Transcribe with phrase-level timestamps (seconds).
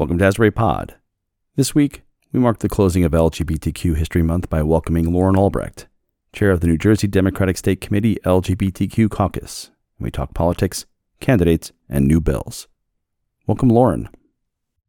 [0.00, 0.94] Welcome to Asbury Pod.
[1.56, 5.88] This week, we mark the closing of LGBTQ History Month by welcoming Lauren Albrecht,
[6.32, 9.70] chair of the New Jersey Democratic State Committee LGBTQ Caucus.
[9.98, 10.86] We talk politics,
[11.20, 12.66] candidates, and new bills.
[13.46, 14.08] Welcome, Lauren.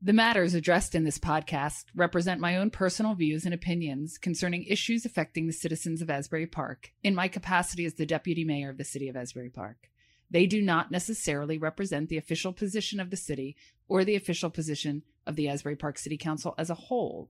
[0.02, 5.06] The matters addressed in this podcast represent my own personal views and opinions concerning issues
[5.06, 8.86] affecting the citizens of Asbury Park in my capacity as the deputy mayor of the
[8.86, 9.90] city of Asbury Park.
[10.32, 13.58] They do not necessarily represent the official position of the city
[13.90, 17.30] or the official position of the Asbury Park City Council as a whole.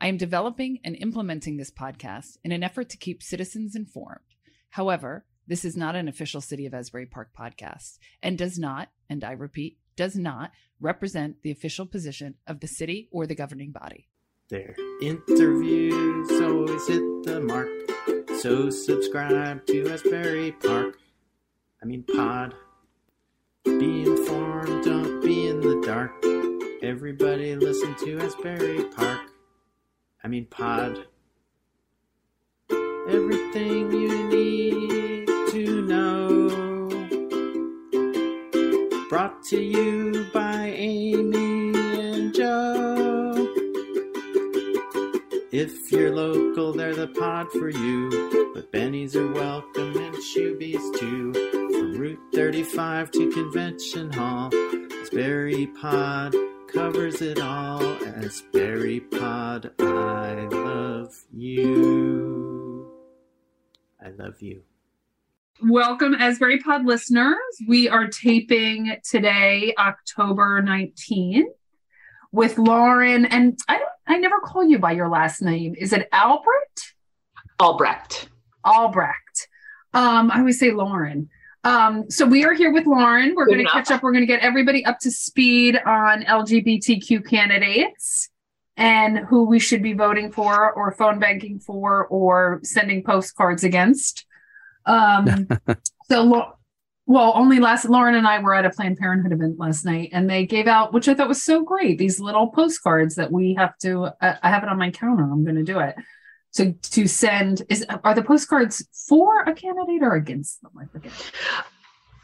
[0.00, 4.18] I am developing and implementing this podcast in an effort to keep citizens informed.
[4.70, 9.22] However, this is not an official City of Asbury Park podcast and does not, and
[9.22, 14.08] I repeat, does not represent the official position of the city or the governing body.
[14.48, 17.68] Their interviews always hit the mark.
[18.40, 20.98] So subscribe to Asbury Park.
[21.84, 22.54] I mean, pod.
[23.66, 26.12] Be informed, don't be in the dark.
[26.82, 29.20] Everybody listen to Asbury Park.
[30.24, 31.04] I mean, pod.
[32.70, 36.48] Everything you need to know.
[39.10, 41.43] Brought to you by Amy
[45.64, 48.52] If you're local, they're the pod for you.
[48.52, 51.32] But Benny's are welcome and Shoobies too.
[51.32, 54.50] From Route 35 to Convention Hall,
[55.00, 56.34] Asbury Pod
[56.70, 57.82] covers it all.
[58.04, 62.92] Asbury Pod, I love you.
[64.04, 64.64] I love you.
[65.62, 67.38] Welcome, Asbury Pod listeners.
[67.66, 71.54] We are taping today, October 19th,
[72.32, 73.24] with Lauren.
[73.24, 75.74] And I don't, I never call you by your last name.
[75.78, 76.94] Is it Albrecht?
[77.58, 78.28] Albrecht.
[78.64, 79.48] Albrecht.
[79.92, 81.28] Um, I always say Lauren.
[81.62, 83.34] Um, so we are here with Lauren.
[83.34, 84.02] We're going to catch up.
[84.02, 88.28] We're going to get everybody up to speed on LGBTQ candidates
[88.76, 94.26] and who we should be voting for, or phone banking for, or sending postcards against.
[94.84, 95.48] Um,
[96.10, 96.58] so, Lau-
[97.06, 100.28] well, only last Lauren and I were at a Planned Parenthood event last night, and
[100.28, 103.76] they gave out, which I thought was so great, these little postcards that we have
[103.78, 104.04] to.
[104.22, 105.24] Uh, I have it on my counter.
[105.24, 105.96] I'm going to do it
[106.52, 107.62] So to send.
[107.68, 110.72] Is are the postcards for a candidate or against them?
[110.80, 111.12] I forget.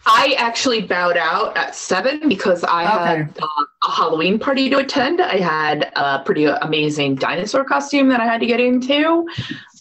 [0.07, 3.47] I actually bowed out at seven because I had uh,
[3.87, 5.21] a Halloween party to attend.
[5.21, 9.27] I had a pretty amazing dinosaur costume that I had to get into.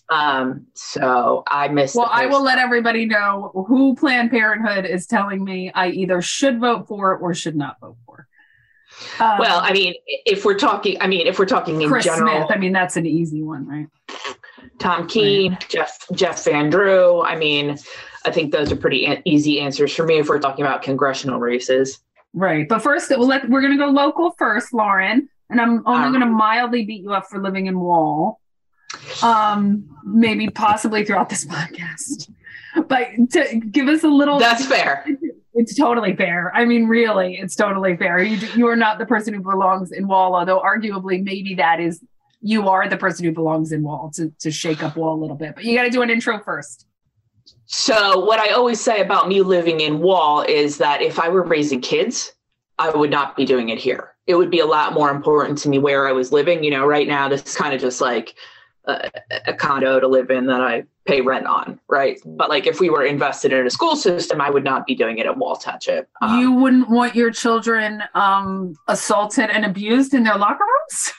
[0.09, 1.95] Um, so I missed.
[1.95, 6.59] Well, I will let everybody know who Planned Parenthood is telling me I either should
[6.59, 8.27] vote for or should not vote for.
[9.19, 12.47] Um, Well, I mean, if we're talking, I mean, if we're talking in Chris general,
[12.47, 12.51] Smith.
[12.55, 13.87] I mean, that's an easy one, right?
[14.79, 17.21] Tom Kean, Jeff Jeff Van Drew.
[17.21, 17.77] I mean,
[18.25, 21.39] I think those are pretty an- easy answers for me if we're talking about congressional
[21.39, 21.99] races.
[22.33, 22.67] Right.
[22.67, 25.29] But first, we'll let, we're going to go local first, Lauren.
[25.49, 28.39] And I'm only Um, going to mildly beat you up for living in Wall.
[29.21, 32.31] Um, maybe possibly throughout this podcast.
[32.87, 34.39] But to give us a little.
[34.39, 35.05] That's fair.
[35.53, 36.51] It's totally fair.
[36.55, 38.19] I mean, really, it's totally fair.
[38.19, 42.01] You you are not the person who belongs in Wall, although arguably maybe that is
[42.41, 45.35] you are the person who belongs in Wall to to shake up Wall a little
[45.35, 45.55] bit.
[45.55, 46.85] But you got to do an intro first.
[47.65, 51.43] So, what I always say about me living in Wall is that if I were
[51.43, 52.33] raising kids,
[52.77, 54.15] I would not be doing it here.
[54.27, 56.63] It would be a lot more important to me where I was living.
[56.63, 58.35] You know, right now, this is kind of just like
[58.89, 59.11] a,
[59.47, 62.19] a condo to live in that I pay rent on, right?
[62.25, 65.17] But like if we were invested in a school system, I would not be doing
[65.17, 66.09] it at Wall Township.
[66.21, 71.13] Um, you wouldn't want your children um, assaulted and abused in their locker rooms.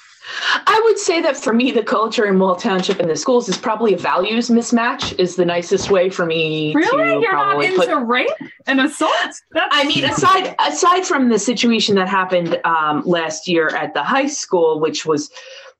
[0.66, 3.56] I would say that for me, the culture in Wall Township and the schools is
[3.56, 5.18] probably a values mismatch.
[5.18, 8.28] Is the nicest way for me Really, to you're not into put rape
[8.66, 9.12] and assault?
[9.52, 14.02] That's I mean, aside aside from the situation that happened um, last year at the
[14.02, 15.30] high school, which was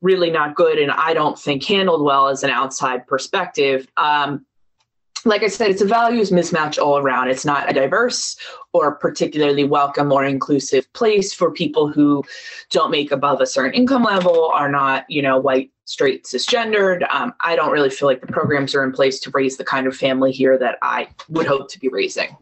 [0.03, 3.87] really not good, and I don't think handled well as an outside perspective.
[3.97, 4.47] Um,
[5.25, 7.28] like I said, it's a values mismatch all around.
[7.28, 8.37] It's not a diverse
[8.72, 12.25] or particularly welcome or inclusive place for people who
[12.71, 17.07] don't make above a certain income level, are not, you know, white, straight, cisgendered.
[17.13, 19.86] Um, I don't really feel like the programs are in place to raise the kind
[19.86, 22.36] of family here that I would hope to be raising.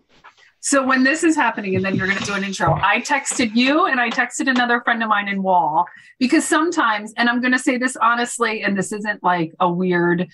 [0.69, 3.57] So when this is happening, and then you're going to do an intro, I texted
[3.57, 5.87] you and I texted another friend of mine in Wall
[6.19, 10.29] because sometimes, and I'm going to say this honestly, and this isn't like a weird,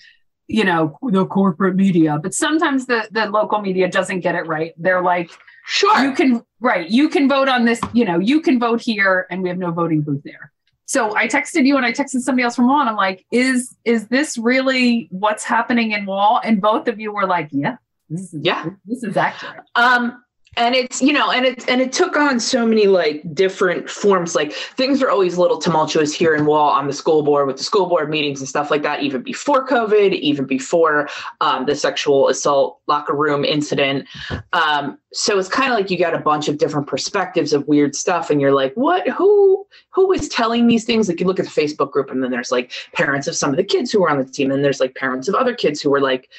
[0.49, 4.73] you know, the corporate media, but sometimes the the local media doesn't get it right.
[4.77, 5.31] They're like,
[5.67, 5.97] Sure.
[6.03, 9.41] you can right, you can vote on this, you know, you can vote here, and
[9.41, 10.51] we have no voting booth there.
[10.85, 13.73] So I texted you and I texted somebody else from Wall, and I'm like, is
[13.85, 16.41] is this really what's happening in Wall?
[16.43, 17.77] And both of you were like, yeah,
[18.09, 18.65] this is Yeah.
[18.85, 19.63] this is accurate.
[19.75, 20.21] Um,
[20.57, 24.35] and it's you know and it and it took on so many like different forms.
[24.35, 27.57] Like things are always a little tumultuous here in wall on the school board with
[27.57, 31.09] the school board meetings and stuff like that even before covid even before
[31.41, 34.07] um, the sexual assault locker room incident.
[34.53, 37.95] Um, so it's kind of like you got a bunch of different perspectives of weird
[37.95, 39.07] stuff and you're like what?
[39.09, 41.09] Who who is telling these things?
[41.09, 43.57] Like you look at the facebook group and then there's like parents of some of
[43.57, 45.89] the kids who were on the team and there's like parents of other kids who
[45.89, 46.29] were like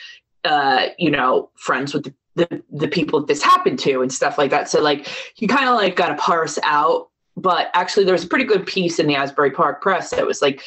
[0.46, 4.38] uh, you know, friends with the the the people that this happened to and stuff
[4.38, 4.68] like that.
[4.68, 7.08] So like you kind of like got to parse out.
[7.38, 10.40] But actually, there was a pretty good piece in the Asbury Park Press that was
[10.40, 10.62] like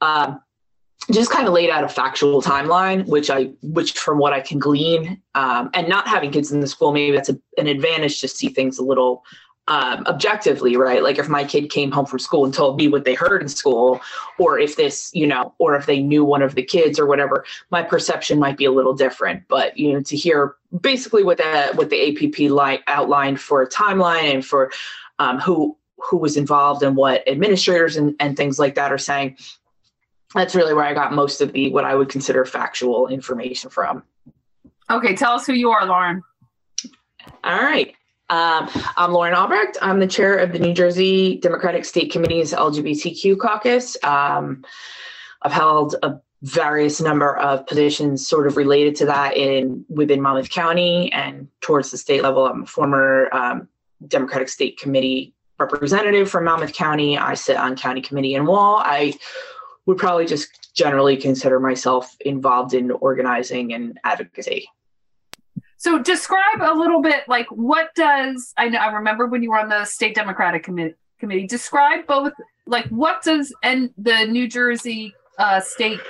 [0.00, 0.40] um,
[1.12, 4.58] just kind of laid out a factual timeline, which I which from what I can
[4.58, 8.28] glean, um, and not having kids in the school, maybe that's a, an advantage to
[8.28, 9.22] see things a little
[9.68, 11.02] um, objectively, right?
[11.02, 13.48] Like if my kid came home from school and told me what they heard in
[13.48, 14.00] school,
[14.38, 17.44] or if this, you know, or if they knew one of the kids or whatever,
[17.70, 19.46] my perception might be a little different.
[19.46, 23.68] But you know, to hear basically what the what the APP light outlined for a
[23.68, 24.72] timeline and for
[25.18, 29.36] um, who who was involved and what administrators and, and things like that are saying,
[30.34, 34.02] that's really where I got most of the what I would consider factual information from.
[34.90, 36.22] Okay, tell us who you are, Lauren.
[37.44, 37.94] All right.
[38.30, 39.78] Um, I'm Lauren Albrecht.
[39.80, 43.96] I'm the chair of the New Jersey Democratic State Committee's LGBTQ caucus.
[44.04, 44.64] Um,
[45.40, 50.50] I've held a various number of positions sort of related to that in within Monmouth
[50.50, 52.46] County and towards the state level.
[52.46, 53.68] I'm a former um,
[54.06, 57.16] Democratic State Committee representative from Monmouth County.
[57.16, 58.82] I sit on County Committee in Wall.
[58.84, 59.14] I
[59.86, 64.68] would probably just generally consider myself involved in organizing and advocacy.
[65.78, 69.58] So describe a little bit like what does I know I remember when you were
[69.58, 72.32] on the state democratic committee committee describe both
[72.66, 76.00] like what does and the New Jersey uh, state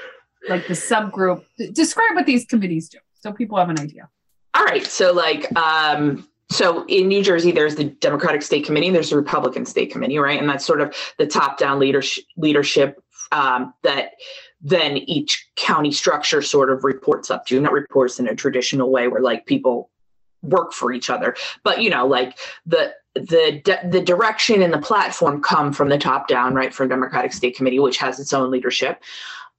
[0.49, 4.09] like the subgroup describe what these committees do so people have an idea.
[4.55, 9.11] All right, so like um so in New Jersey, there's the Democratic State Committee, there's
[9.11, 10.41] the Republican State Committee, right?
[10.41, 14.13] And that's sort of the top-down leadership leadership um, that
[14.61, 18.91] then each county structure sort of reports up to, you, not reports in a traditional
[18.91, 19.91] way where like people
[20.43, 21.35] work for each other,
[21.65, 23.61] but you know, like the the
[23.91, 26.73] the direction and the platform come from the top down, right?
[26.73, 29.03] From Democratic State Committee, which has its own leadership.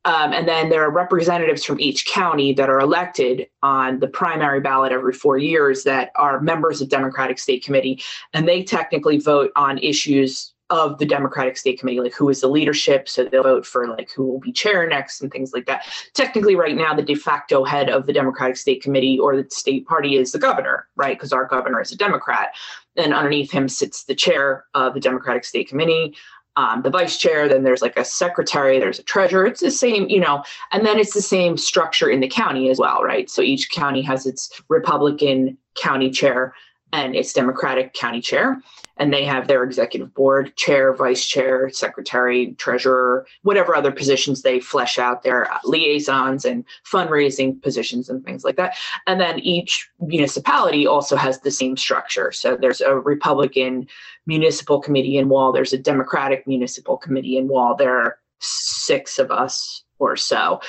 [0.06, 4.62] Um, and then there are representatives from each county that are elected on the primary
[4.62, 8.02] ballot every four years that are members of Democratic State Committee,
[8.34, 12.48] and they technically vote on issues of the Democratic State Committee, like who is the
[12.48, 13.10] leadership.
[13.10, 15.86] So they'll vote for like who will be chair next and things like that.
[16.14, 19.88] Technically, right now, the de facto head of the Democratic State Committee or the state
[19.88, 21.18] party is the governor, right?
[21.18, 22.50] Because our governor is a Democrat.
[22.96, 26.16] And underneath him sits the chair of the Democratic State Committee.
[26.56, 29.46] Um, the vice chair, then there's like a secretary, there's a treasurer.
[29.46, 32.78] It's the same, you know, and then it's the same structure in the county as
[32.78, 33.30] well, right?
[33.30, 36.54] So each county has its Republican county chair
[36.92, 38.62] and its Democratic county chair
[39.00, 44.60] and they have their executive board chair, vice chair, secretary, treasurer, whatever other positions they
[44.60, 48.76] flesh out their liaisons and fundraising positions and things like that.
[49.08, 52.32] And then each municipality also has the same structure.
[52.34, 53.88] So there's a Republican
[54.28, 57.76] municipal committee in Wall, there's a Democratic municipal committee in Wall.
[57.76, 60.62] There are six of us or so.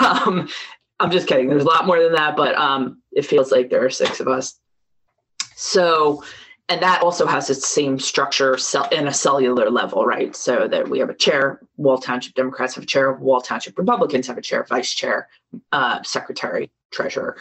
[0.00, 0.48] Um,
[1.00, 1.48] I'm just kidding.
[1.48, 4.26] There's a lot more than that, but um, it feels like there are six of
[4.26, 4.58] us.
[5.54, 6.24] So
[6.68, 8.58] and that also has its same structure
[8.92, 10.36] in a cellular level, right?
[10.36, 14.26] So that we have a chair, Wall Township Democrats have a chair, Wall Township Republicans
[14.26, 15.28] have a chair, vice chair,
[15.72, 17.38] uh, secretary, treasurer.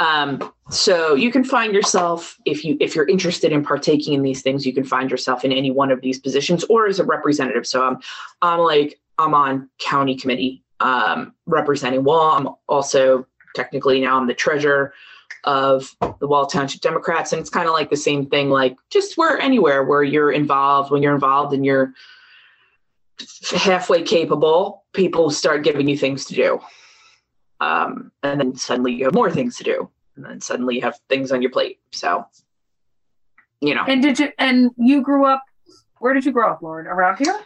[0.00, 4.42] Um, so you can find yourself if you if you're interested in partaking in these
[4.42, 7.66] things, you can find yourself in any one of these positions or as a representative.
[7.66, 7.98] So I'm
[8.42, 12.32] I'm like I'm on county committee um, representing Wall.
[12.32, 14.92] I'm also technically now I'm the treasurer
[15.44, 17.32] of the Wall Township Democrats.
[17.32, 20.90] And it's kind of like the same thing, like just where anywhere where you're involved,
[20.90, 21.94] when you're involved and you're
[23.50, 26.60] halfway capable, people start giving you things to do.
[27.60, 29.90] Um, and then suddenly you have more things to do.
[30.16, 31.78] And then suddenly you have things on your plate.
[31.92, 32.26] So,
[33.60, 33.84] you know.
[33.86, 35.42] And did you, and you grew up,
[35.98, 36.86] where did you grow up, Lauren?
[36.86, 37.40] Around here?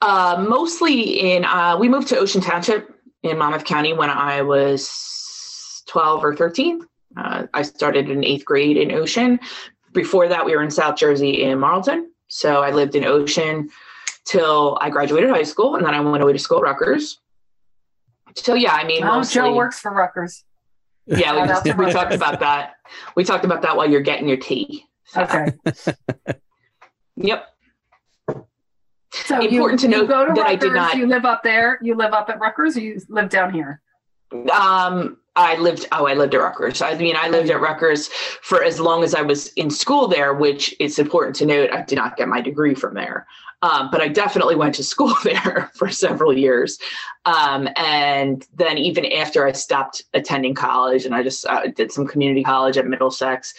[0.00, 2.92] Uh, mostly in, uh, we moved to Ocean Township
[3.22, 6.80] in Monmouth County when I was 12 or 13.
[7.16, 9.38] Uh, I started in eighth grade in Ocean.
[9.92, 12.10] Before that, we were in South Jersey in Marlton.
[12.28, 13.68] So I lived in Ocean
[14.24, 17.20] till I graduated high school, and then I went away to school at Rutgers.
[18.36, 20.44] So yeah, I mean, oh, mostly, Joe works for Rutgers.
[21.06, 22.76] Yeah, we, just, we talked about that.
[23.16, 24.86] We talked about that while you're getting your tea.
[25.06, 25.22] So.
[25.22, 25.52] Okay.
[27.16, 27.48] yep.
[29.10, 30.96] So important you, to note that Rutgers, I did not.
[30.96, 31.78] You live up there.
[31.82, 32.76] You live up at Rutgers.
[32.76, 33.82] you live down here.
[34.50, 36.82] Um, I lived, oh, I lived at Rutgers.
[36.82, 40.34] I mean, I lived at Rutgers for as long as I was in school there,
[40.34, 43.26] which it's important to note, I did not get my degree from there.
[43.62, 46.78] Um, but I definitely went to school there for several years.
[47.24, 52.06] Um, and then even after I stopped attending college and I just uh, did some
[52.06, 53.54] community college at Middlesex,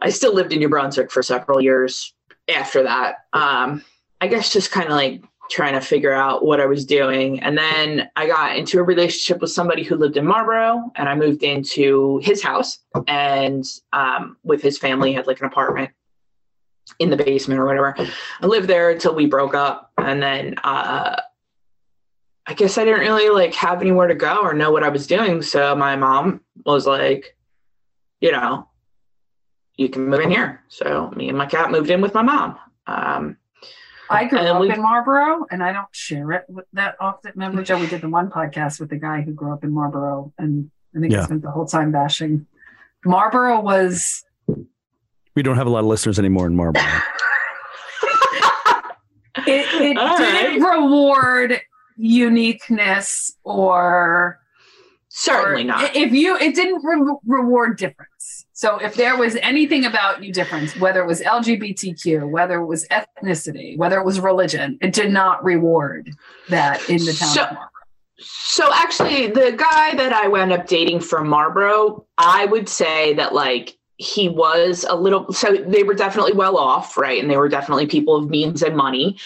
[0.00, 2.12] I still lived in New Brunswick for several years
[2.48, 3.26] after that.
[3.32, 3.82] Um,
[4.20, 7.40] I guess just kind of like trying to figure out what I was doing.
[7.40, 11.14] And then I got into a relationship with somebody who lived in Marlboro and I
[11.14, 15.90] moved into his house and um, with his family had like an apartment
[16.98, 17.94] in the basement or whatever.
[18.40, 19.92] I lived there until we broke up.
[19.98, 21.16] And then uh,
[22.46, 25.06] I guess I didn't really like have anywhere to go or know what I was
[25.06, 25.42] doing.
[25.42, 27.36] So my mom was like,
[28.20, 28.68] you know,
[29.76, 30.62] you can move in here.
[30.68, 32.58] So me and my cat moved in with my mom.
[32.86, 33.36] Um,
[34.10, 37.32] I grew And up we- in Marlboro, and I don't share it with that often.
[37.34, 40.32] Remember, Joe, we did the one podcast with the guy who grew up in Marlboro,
[40.38, 41.20] and I think Yeah.
[41.20, 42.46] he spent the whole time bashing.
[43.04, 44.24] Marlboro was
[45.36, 46.82] We don't have a lot of listeners anymore in Marlboro.
[49.46, 51.60] it, it didn't reward
[51.96, 54.38] uniqueness or
[55.16, 55.94] certainly or not.
[55.96, 58.46] If you, it didn't re- reward difference.
[58.52, 62.86] So if there was anything about you difference, whether it was LGBTQ, whether it was
[62.88, 66.10] ethnicity, whether it was religion, it did not reward
[66.48, 67.68] that in the town So- of Marlboro.
[68.20, 73.34] So actually, the guy that I wound up dating from Marlboro, I would say that
[73.34, 75.32] like he was a little.
[75.32, 77.20] So they were definitely well off, right?
[77.20, 79.18] And they were definitely people of means and money.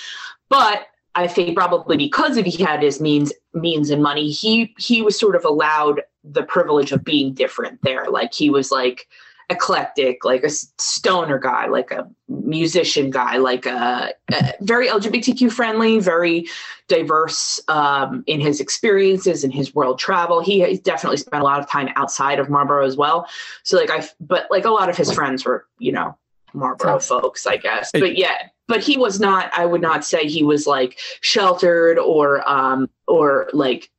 [0.48, 0.86] But
[1.18, 5.18] I think probably because of he had his means, means and money, he he was
[5.18, 8.06] sort of allowed the privilege of being different there.
[8.08, 9.08] Like he was like
[9.50, 15.98] eclectic, like a stoner guy, like a musician guy, like a, a very LGBTQ friendly,
[15.98, 16.46] very
[16.86, 20.40] diverse um, in his experiences and his world travel.
[20.40, 23.26] He definitely spent a lot of time outside of Marlboro as well.
[23.64, 26.16] So like I, but like a lot of his friends were, you know,
[26.52, 27.90] Marlboro folks, I guess.
[27.90, 29.50] But yeah, but he was not.
[29.56, 33.90] I would not say he was like sheltered or um or like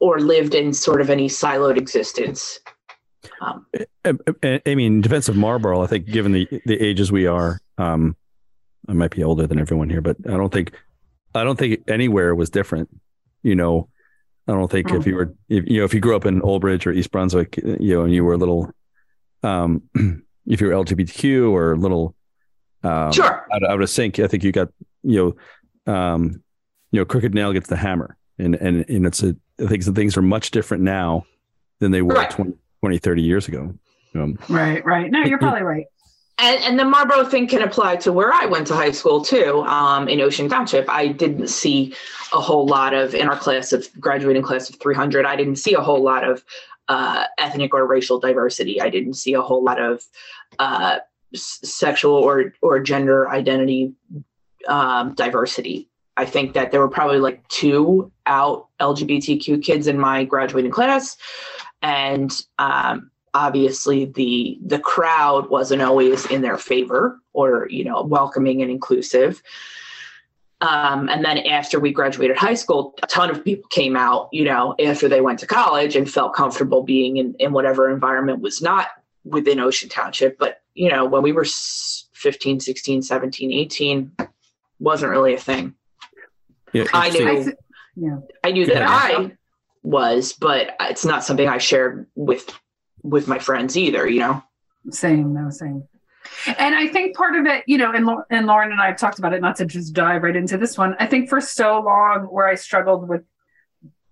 [0.00, 2.58] or lived in sort of any siloed existence.
[3.40, 3.66] Um,
[4.04, 8.16] I, mean, in defense of Marlboro, I think given the the ages we are, um,
[8.88, 10.72] I might be older than everyone here, but I don't think
[11.34, 12.88] I don't think anywhere was different.
[13.42, 13.88] You know,
[14.48, 16.60] I don't think if you were if you know if you grew up in Old
[16.60, 18.72] Bridge or East Brunswick, you know, and you were a little,
[19.44, 19.82] um,
[20.46, 22.16] if you were LGBTQ or a little,
[22.82, 23.46] um, Sure.
[23.52, 24.68] out, out of sync, I think you got
[25.02, 25.36] you
[25.86, 26.42] know, um,
[26.90, 29.94] you know, crooked nail gets the hammer, and and and it's a I think some
[29.94, 31.24] things are much different now
[31.78, 32.30] than they were Right.
[32.30, 33.74] 20, 20 30 years ago.
[34.14, 35.10] Um, Right, right.
[35.10, 35.86] No, you're probably right.
[36.38, 39.62] And, and the Marlboro thing can apply to where I went to high school too,
[39.62, 40.88] um, in Ocean Township.
[40.88, 41.94] I didn't see
[42.32, 45.74] a whole lot of, in our class of graduating class of 300, I didn't see
[45.74, 46.44] a whole lot of
[46.88, 48.80] uh, ethnic or racial diversity.
[48.80, 50.04] I didn't see a whole lot of
[50.58, 50.98] uh,
[51.34, 53.94] sexual or, or gender identity
[54.68, 55.88] um, diversity.
[56.16, 61.16] I think that there were probably like two out LGBTQ kids in my graduating class.
[61.80, 68.62] And um, obviously the the crowd wasn't always in their favor or you know welcoming
[68.62, 69.42] and inclusive
[70.60, 74.44] um, and then after we graduated high school a ton of people came out you
[74.44, 78.60] know after they went to college and felt comfortable being in, in whatever environment was
[78.60, 78.88] not
[79.24, 84.12] within ocean township but you know when we were s- 15 16 17 18
[84.78, 85.74] wasn't really a thing
[86.72, 87.28] yeah, I knew.
[87.28, 87.56] I th-
[87.96, 88.16] yeah.
[88.42, 88.88] I knew that Yeah.
[88.88, 89.32] I
[89.82, 92.48] was, but it's not something I shared with
[93.02, 94.08] with my friends either.
[94.08, 94.42] You know.
[94.90, 95.84] Same, no, same.
[96.46, 99.18] And I think part of it, you know, and, and Lauren and I have talked
[99.18, 100.96] about it, not to just dive right into this one.
[100.98, 103.22] I think for so long where I struggled with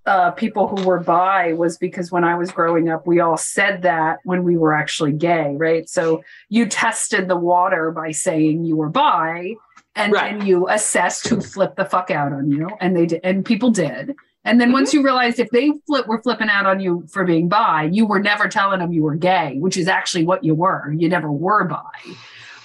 [0.06, 3.82] uh, people who were bi was because when I was growing up, we all said
[3.82, 5.88] that when we were actually gay, right?
[5.88, 9.54] So you tested the water by saying you were bi,
[9.94, 10.38] and Right.
[10.38, 13.70] then you assessed who flipped the fuck out on you, and they did, and people
[13.70, 14.14] did.
[14.42, 17.48] And then once you realized if they flip were flipping out on you for being
[17.50, 20.90] bi, you were never telling them you were gay, which is actually what you were.
[20.96, 21.76] You never were bi.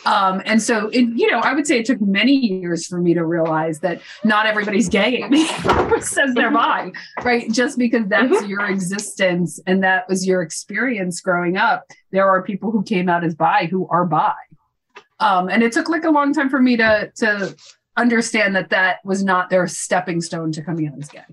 [0.06, 3.14] Um, and so, it, you know, I would say it took many years for me
[3.16, 6.92] to realize that not everybody's gay who says they're bi,
[7.24, 7.52] right?
[7.52, 11.86] Just because that's your existence and that was your experience growing up.
[12.12, 14.34] There are people who came out as bi who are bi.
[15.20, 17.56] Um, and it took like a long time for me to to
[17.98, 21.24] understand that that was not their stepping stone to coming out as gay.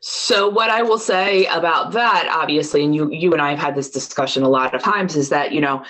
[0.00, 3.74] So what I will say about that, obviously, and you you and I have had
[3.74, 5.84] this discussion a lot of times, is that you know,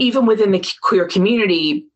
[0.00, 1.86] even within the queer community,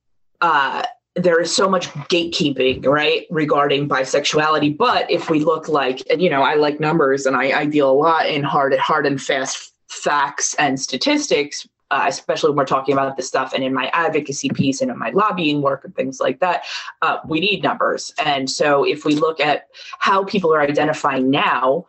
[0.40, 0.84] uh,
[1.16, 4.76] there is so much gatekeeping, right, regarding bisexuality.
[4.76, 7.90] But if we look like, and you know, I like numbers and I, I deal
[7.90, 12.92] a lot in hard, hard and fast facts and statistics, uh, especially when we're talking
[12.92, 16.18] about this stuff and in my advocacy piece and in my lobbying work and things
[16.18, 16.64] like that,
[17.02, 18.12] uh, we need numbers.
[18.24, 19.68] And so if we look at
[20.00, 21.86] how people are identifying now,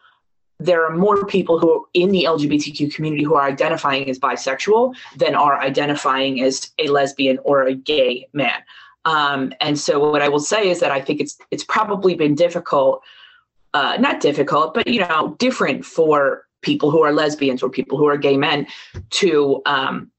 [0.59, 4.95] there are more people who are in the LGBTQ community who are identifying as bisexual
[5.17, 8.63] than are identifying as a lesbian or a gay man.
[9.03, 12.35] Um, and so what I will say is that I think it's it's probably been
[12.35, 13.03] difficult,
[13.73, 18.07] uh, not difficult, but you know, different for people who are lesbians or people who
[18.07, 18.65] are gay men
[19.11, 20.09] to um,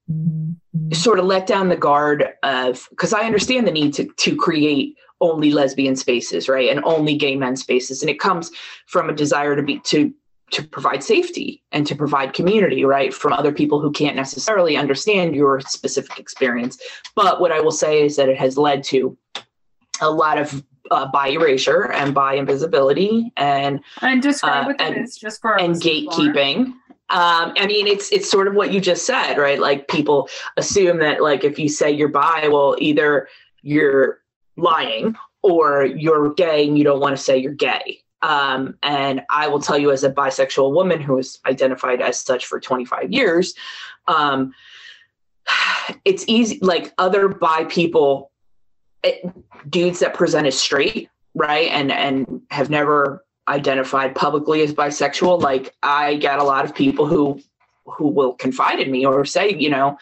[0.93, 4.95] sort of let down the guard of because I understand the need to to create
[5.19, 8.51] only lesbian spaces, right, and only gay men spaces, and it comes
[8.85, 10.13] from a desire to be to
[10.51, 15.35] to provide safety and to provide community, right, from other people who can't necessarily understand
[15.35, 16.77] your specific experience.
[17.15, 19.17] But what I will say is that it has led to
[20.01, 25.03] a lot of uh, bi erasure and bi invisibility and and describe uh, what and,
[25.03, 26.73] is just for and gatekeeping.
[27.09, 29.59] Um, I mean, it's it's sort of what you just said, right?
[29.59, 33.27] Like people assume that like if you say you're bi, well, either
[33.61, 34.21] you're
[34.55, 37.99] lying or you're gay and you don't want to say you're gay.
[38.21, 42.45] Um, and I will tell you, as a bisexual woman who has identified as such
[42.45, 43.53] for 25 years,
[44.07, 44.53] um,
[46.05, 46.59] it's easy.
[46.61, 48.31] Like other bi people,
[49.03, 49.23] it,
[49.69, 55.41] dudes that present as straight, right, and and have never identified publicly as bisexual.
[55.41, 57.39] Like I get a lot of people who
[57.85, 59.97] who will confide in me or say, you know,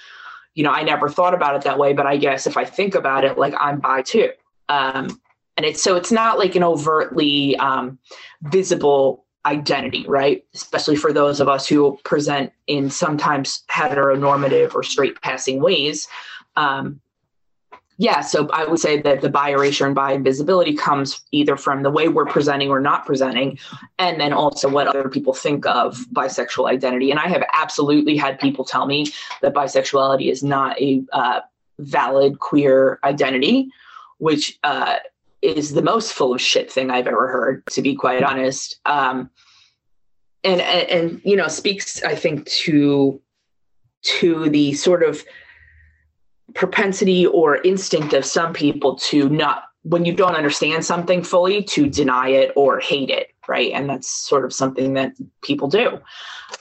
[0.56, 2.96] you know, I never thought about it that way, but I guess if I think
[2.96, 4.32] about it, like I'm bi too.
[4.70, 5.22] Um,
[5.58, 7.98] and it's so it's not like an overtly um,
[8.44, 10.44] visible identity right?
[10.54, 16.08] Especially for those of us who present in sometimes heteronormative or straight passing ways.
[16.56, 17.00] Um,
[17.98, 21.84] yeah so i would say that the bi erasure and bi invisibility comes either from
[21.84, 23.58] the way we're presenting or not presenting
[24.00, 27.12] and then also what other people think of bisexual identity.
[27.12, 29.08] And i have absolutely had people tell me
[29.42, 31.40] that bisexuality is not a uh,
[31.80, 33.70] valid queer identity
[34.18, 34.98] which uh,
[35.46, 38.80] is the most full of shit thing I've ever heard, to be quite honest.
[38.86, 39.30] Um,
[40.44, 43.22] and, and, and you know speaks, I think, to
[44.03, 45.24] to the sort of
[46.53, 51.90] propensity or instinct of some people to not when you don't understand something fully to
[51.90, 56.00] deny it or hate it right and that's sort of something that people do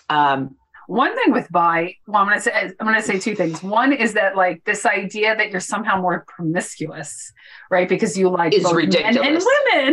[0.08, 3.62] um, one thing with bi well i'm gonna say i'm gonna say two things.
[3.62, 7.32] One is that like this idea that you're somehow more promiscuous
[7.70, 7.88] right?
[7.88, 9.44] Because you like is ridiculous men and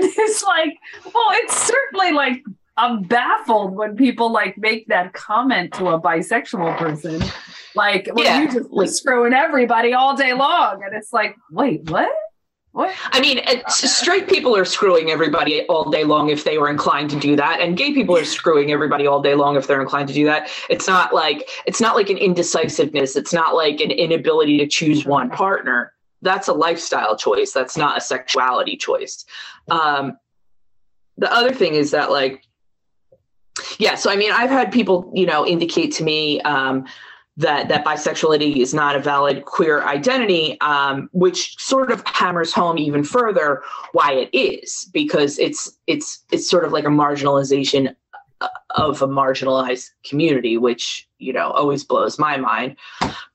[0.02, 0.12] women.
[0.18, 0.74] It's like
[1.06, 2.42] well it's certainly like
[2.78, 7.22] i'm baffled when people like make that comment to a bisexual person.
[7.76, 10.84] Like well, Yeah, you just like- screwing everybody all day long.
[10.86, 12.10] And it's like wait what
[12.74, 17.10] what I mean, straight people are screwing everybody all day long if they were inclined
[17.10, 20.08] to do that, and gay people are screwing everybody all day long if they're inclined
[20.08, 20.50] to do that.
[20.70, 23.18] It's not like it's not like an indecisiveness.
[23.18, 25.92] It's not like an inability to choose one partner.
[26.22, 27.52] That's a lifestyle choice.
[27.52, 29.26] That's not a sexuality choice.
[29.70, 30.18] Um,
[31.18, 32.44] the other thing is that like,
[33.80, 33.96] yeah.
[33.96, 36.40] So I mean, I've had people, you know, indicate to me.
[36.42, 36.86] Um,
[37.38, 42.78] that that bisexuality is not a valid queer identity, um, which sort of hammers home
[42.78, 43.64] even further
[43.94, 47.96] why it is, because it's it's it's sort of like a marginalization
[48.42, 52.76] uh, of a marginalized community, which you know always blows my mind.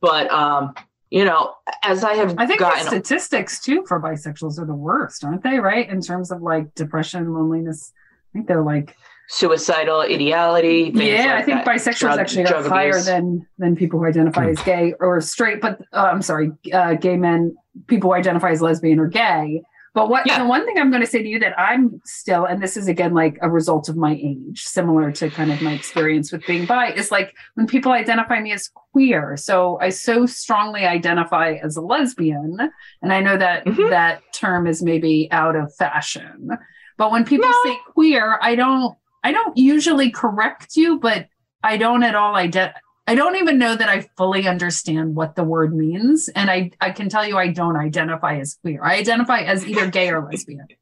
[0.01, 0.75] But um,
[1.11, 4.75] you know, as I have I think the gotten statistics too for bisexuals are the
[4.75, 5.59] worst, aren't they?
[5.59, 7.93] Right, in terms of like depression, loneliness.
[7.95, 8.95] I think they're like
[9.29, 10.91] suicidal ideality.
[10.93, 11.37] things yeah.
[11.37, 13.07] I think that, bisexuals drug- actually are higher abuse.
[13.07, 15.61] than than people who identify as gay or straight.
[15.61, 17.55] But uh, I'm sorry, uh, gay men,
[17.87, 19.63] people who identify as lesbian or gay.
[19.95, 20.41] But what Yeah.
[20.41, 22.87] the one thing I'm going to say to you that I'm still, and this is
[22.87, 26.67] again like a result of my age, similar to kind of my experience with being
[26.67, 29.39] bi, is like when people identify me as queer.
[29.39, 32.59] So I so strongly identify as a lesbian,
[33.01, 33.89] and I know that Mhm.
[33.89, 36.51] that term is maybe out of fashion.
[36.99, 37.57] But when people No.
[37.65, 41.27] say queer, I don't I don't usually correct you, but
[41.61, 45.75] I don't at all I don't even know that I fully understand what the word
[45.75, 46.29] means.
[46.29, 48.85] And I, I can tell you I don't identify as queer.
[48.85, 50.69] I identify as either gay or lesbian.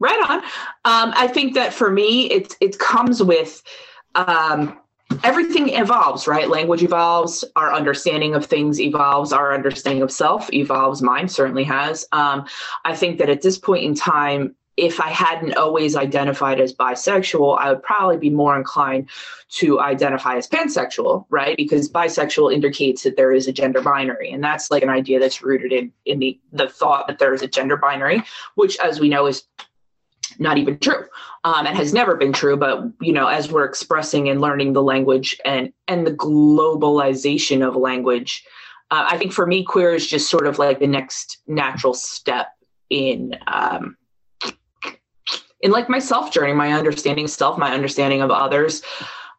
[0.00, 0.38] Right on.
[0.84, 3.62] Um, I think that for me, it it comes with
[4.16, 4.76] um,
[5.22, 6.48] everything evolves, right?
[6.48, 11.02] Language evolves, our understanding of things evolves, our understanding of self evolves.
[11.02, 12.04] Mine certainly has.
[12.10, 12.46] Um,
[12.84, 17.58] I think that at this point in time, if I hadn't always identified as bisexual,
[17.58, 19.10] I would probably be more inclined
[19.58, 21.56] to identify as pansexual, right?
[21.56, 24.30] Because bisexual indicates that there is a gender binary.
[24.30, 27.42] And that's like an idea that's rooted in, in the, the thought that there is
[27.42, 28.22] a gender binary,
[28.54, 29.44] which, as we know, is
[30.38, 31.04] not even true
[31.44, 34.82] um, and has never been true but you know as we're expressing and learning the
[34.82, 38.42] language and and the globalization of language
[38.90, 42.48] uh, i think for me queer is just sort of like the next natural step
[42.88, 43.94] in um,
[45.62, 48.82] in like my self journey, my understanding of self, my understanding of others.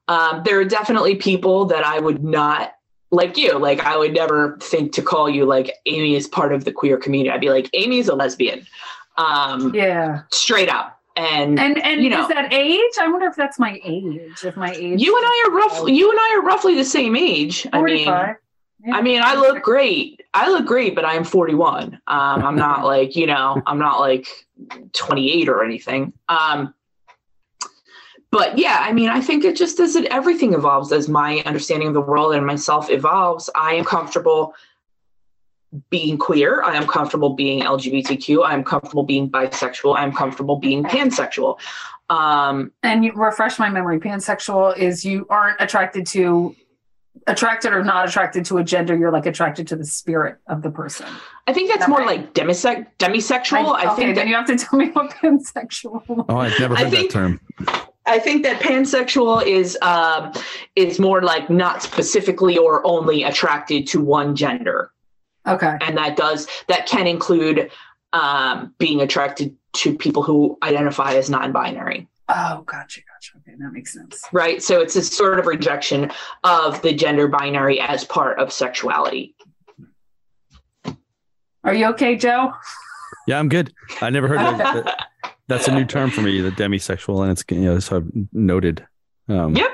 [0.07, 2.73] Um, there are definitely people that I would not
[3.11, 3.57] like you.
[3.57, 6.97] Like I would never think to call you like Amy is part of the queer
[6.97, 7.29] community.
[7.29, 8.65] I'd be like Amy's a lesbian.
[9.17, 10.99] Um, yeah, straight up.
[11.15, 12.91] And and and you know, is that age?
[12.99, 14.43] I wonder if that's my age.
[14.43, 17.15] If my age, you and I are roughly you and I are roughly the same
[17.15, 17.67] age.
[17.71, 18.07] 45.
[18.07, 18.35] I mean.
[18.91, 20.21] I mean, I look great.
[20.33, 21.83] I look great, but I'm 41.
[21.83, 24.27] Um, I'm not like, you know, I'm not like
[24.93, 26.13] 28 or anything.
[26.27, 26.73] Um,
[28.31, 31.89] but yeah, I mean, I think it just as it everything evolves as my understanding
[31.89, 33.49] of the world and myself evolves.
[33.55, 34.55] I am comfortable
[35.89, 36.63] being queer.
[36.63, 38.43] I am comfortable being LGBTQ.
[38.43, 39.95] I am comfortable being bisexual.
[39.95, 41.59] I am comfortable being pansexual.
[42.09, 43.99] Um, and you refresh my memory.
[43.99, 46.55] Pansexual is you aren't attracted to
[47.27, 50.71] attracted or not attracted to a gender, you're like attracted to the spirit of the
[50.71, 51.07] person.
[51.47, 52.19] I think that's that more right?
[52.19, 53.75] like demisec- demisexual.
[53.75, 56.03] I, I think then that, you have to tell me what pansexual.
[56.29, 57.39] Oh, I've never heard think, that term.
[58.05, 60.33] I think that pansexual is um,
[60.75, 64.91] is more like not specifically or only attracted to one gender.
[65.47, 67.71] Okay, and that does that can include
[68.13, 72.07] um, being attracted to people who identify as non-binary.
[72.29, 73.37] Oh, gotcha, gotcha.
[73.37, 74.23] Okay, that makes sense.
[74.31, 74.61] Right.
[74.61, 76.11] So it's a sort of rejection
[76.43, 79.35] of the gender binary as part of sexuality.
[81.63, 82.53] Are you okay, Joe?
[83.27, 83.73] Yeah, I'm good.
[84.01, 85.07] I never heard that.
[85.47, 88.85] That's a new term for me, the demisexual, and it's you know so I've noted.
[89.29, 89.71] Um, yep.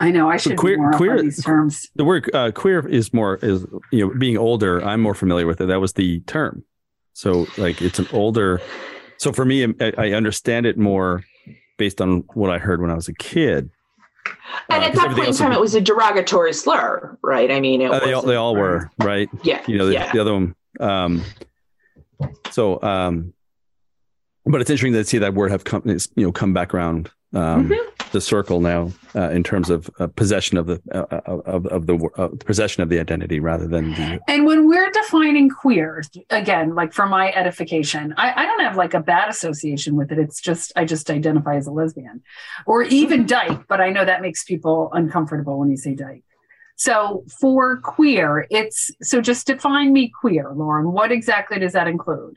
[0.00, 1.88] I know I should queer, be more queer, these terms.
[1.96, 4.82] The word uh, queer is more is you know being older.
[4.82, 5.66] I'm more familiar with it.
[5.66, 6.64] That was the term.
[7.12, 8.60] So like it's an older.
[9.18, 11.24] So for me, I, I understand it more
[11.78, 13.70] based on what I heard when I was a kid.
[14.68, 17.50] And uh, at that point in time, it was a derogatory slur, right?
[17.50, 19.30] I mean, uh, they all they all were, right?
[19.42, 19.62] Yeah.
[19.66, 20.12] You know, the, yeah.
[20.12, 20.54] the other one.
[20.80, 21.24] Um,
[22.50, 23.32] so, um,
[24.44, 27.68] but it's interesting to see that word have come, you know, come back around um,
[27.68, 27.97] mm-hmm.
[28.12, 31.86] The circle now uh, in terms of uh, possession of the uh, uh of of
[31.86, 34.20] the uh, possession of the identity rather than the.
[34.28, 38.94] And when we're defining queer, again, like for my edification, I, I don't have like
[38.94, 40.18] a bad association with it.
[40.18, 42.22] It's just I just identify as a lesbian,
[42.66, 43.66] or even dyke.
[43.68, 46.24] But I know that makes people uncomfortable when you say dyke.
[46.76, 50.92] So for queer, it's so just define me queer, Lauren.
[50.92, 52.36] What exactly does that include?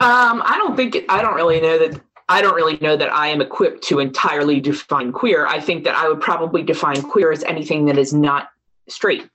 [0.00, 3.28] Um, I don't think I don't really know that I don't really know that I
[3.28, 5.46] am equipped to entirely define queer.
[5.46, 8.48] I think that I would probably define queer as anything that is not
[8.88, 9.28] straight.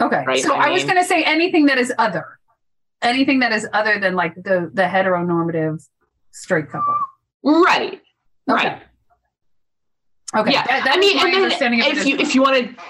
[0.00, 0.22] Okay.
[0.26, 0.42] Right?
[0.42, 2.38] So I, I mean, was going to say anything that is other,
[3.00, 5.86] anything that is other than like the the heteronormative
[6.32, 6.96] straight couple.
[7.42, 8.02] Right.
[8.48, 8.68] Okay.
[8.68, 8.82] Right.
[10.34, 10.52] Okay.
[10.52, 10.66] Yeah.
[10.66, 12.82] That, I mean, and then if you if you want to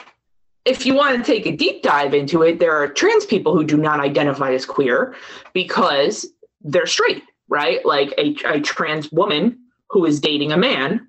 [0.65, 3.65] if you want to take a deep dive into it, there are trans people who
[3.65, 5.15] do not identify as queer
[5.53, 6.27] because
[6.63, 7.85] they're straight right?
[7.85, 9.59] Like a, a trans woman
[9.91, 11.09] who is dating a man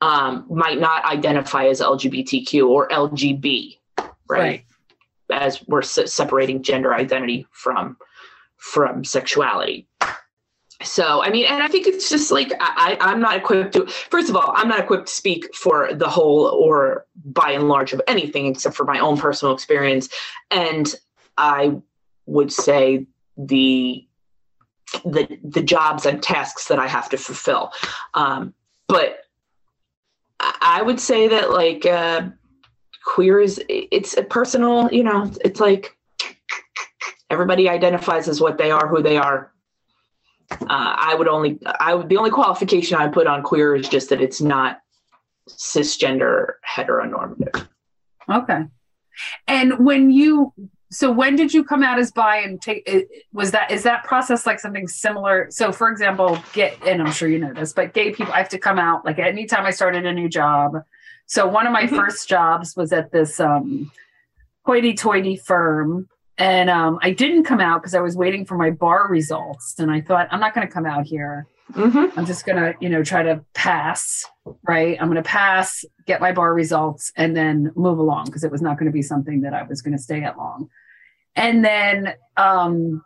[0.00, 4.10] um, might not identify as LGBTQ or LGB, right?
[4.28, 4.64] right.
[5.30, 7.96] As we're se- separating gender identity from
[8.56, 9.86] from sexuality.
[10.82, 13.86] So, I mean, and I think it's just like I, I'm not equipped to.
[13.86, 17.92] First of all, I'm not equipped to speak for the whole or by and large
[17.92, 20.08] of anything except for my own personal experience.
[20.50, 20.92] And
[21.38, 21.76] I
[22.26, 24.06] would say the
[25.04, 27.72] the the jobs and tasks that I have to fulfill.
[28.14, 28.54] Um,
[28.88, 29.20] but
[30.40, 32.28] I would say that like uh,
[33.04, 35.96] queer is it's a personal, you know, it's like
[37.30, 39.52] everybody identifies as what they are, who they are.
[40.50, 44.10] Uh, I would only I would the only qualification I put on queer is just
[44.10, 44.80] that it's not
[45.48, 47.66] cisgender heteronormative.
[48.30, 48.64] Okay.
[49.48, 50.52] And when you
[50.90, 52.88] so when did you come out as bi and take
[53.32, 55.48] was that is that process like something similar?
[55.50, 58.48] So for example get and i'm sure you know this but gay people i have
[58.50, 60.76] to come out like anytime i started a new job.
[61.26, 61.96] So one of my mm-hmm.
[61.96, 63.90] first jobs was at this um
[64.64, 66.08] hoity-toity firm.
[66.38, 69.74] And um, i didn't come out because i was waiting for my bar results.
[69.78, 71.46] And i thought i'm not going to come out here.
[71.72, 72.16] Mm-hmm.
[72.16, 74.24] i'm just going to you know try to pass
[74.68, 78.50] right i'm going to pass get my bar results and then move along because it
[78.50, 80.68] was not going to be something that i was going to stay at long
[81.34, 83.04] and then um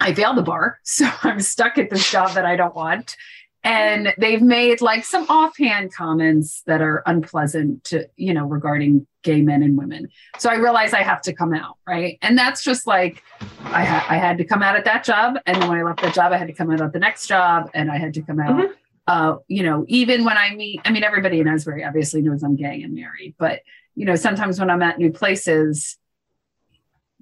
[0.00, 0.80] I failed the bar.
[0.84, 3.16] So I'm stuck at this job that I don't want.
[3.62, 9.40] And they've made like some offhand comments that are unpleasant to, you know, regarding gay
[9.40, 10.08] men and women.
[10.38, 11.78] So I realize I have to come out.
[11.86, 12.18] Right.
[12.20, 13.22] And that's just like,
[13.66, 15.36] I, ha- I had to come out at that job.
[15.46, 17.70] And when I left that job, I had to come out at the next job
[17.72, 18.56] and I had to come out.
[18.60, 18.72] Mhm.
[19.06, 22.56] Uh, you know, even when I meet, I mean, everybody in Asbury obviously knows I'm
[22.56, 23.60] gay and married, but
[23.94, 25.98] you know, sometimes when I'm at new places,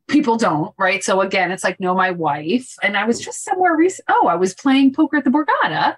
[0.09, 1.03] people don't, right?
[1.03, 2.77] So again, it's like, know my wife.
[2.83, 4.07] And I was just somewhere recent.
[4.09, 5.97] Oh, I was playing poker at the Borgata.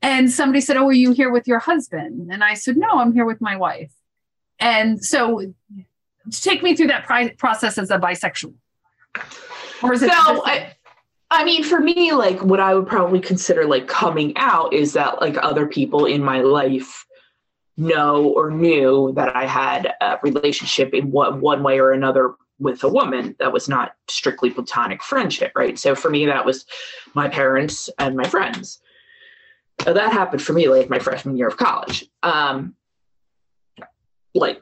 [0.00, 2.30] And somebody said, Oh, are you here with your husband?
[2.32, 3.92] And I said, No, I'm here with my wife.
[4.60, 5.54] And so
[6.30, 8.54] take me through that pri- process as a bisexual.
[9.82, 10.74] Or is it So I,
[11.30, 15.20] I mean, for me, like what I would probably consider like coming out is that
[15.20, 17.04] like other people in my life
[17.76, 22.82] know or knew that I had a relationship in one one way or another with
[22.82, 25.78] a woman that was not strictly platonic friendship, right?
[25.78, 26.66] So for me, that was
[27.14, 28.80] my parents and my friends.
[29.86, 32.04] Uh, that happened for me like my freshman year of college.
[32.22, 32.74] Um,
[34.34, 34.60] like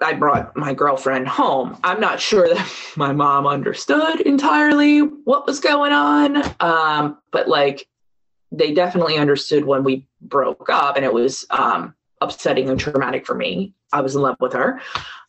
[0.00, 1.78] I brought my girlfriend home.
[1.82, 7.86] I'm not sure that my mom understood entirely what was going on, um, but like
[8.52, 13.34] they definitely understood when we broke up, and it was um, upsetting and traumatic for
[13.34, 13.74] me.
[13.92, 14.80] I was in love with her,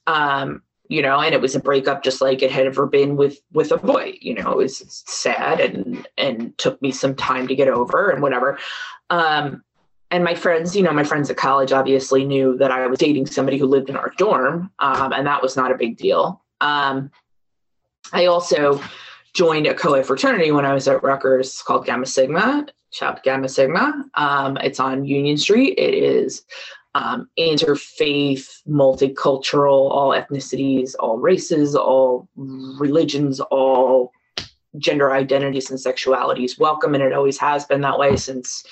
[0.05, 3.39] um, you know, and it was a breakup just like it had ever been with
[3.53, 4.17] with a boy.
[4.21, 8.21] You know, it was sad and and took me some time to get over and
[8.21, 8.57] whatever.
[9.09, 9.63] Um,
[10.11, 13.25] and my friends, you know, my friends at college obviously knew that I was dating
[13.25, 16.41] somebody who lived in our dorm, um, and that was not a big deal.
[16.61, 17.11] Um,
[18.13, 18.81] I also
[19.33, 22.67] joined a co-ed fraternity when I was at Rutgers called Gamma Sigma.
[22.91, 24.05] Shout Gamma Sigma.
[24.13, 25.77] Um, it's on Union Street.
[25.77, 26.43] It is
[26.95, 34.11] um, interfaith, multicultural, all ethnicities, all races, all religions, all
[34.77, 38.63] gender identities and sexualities welcome, and it always has been that way since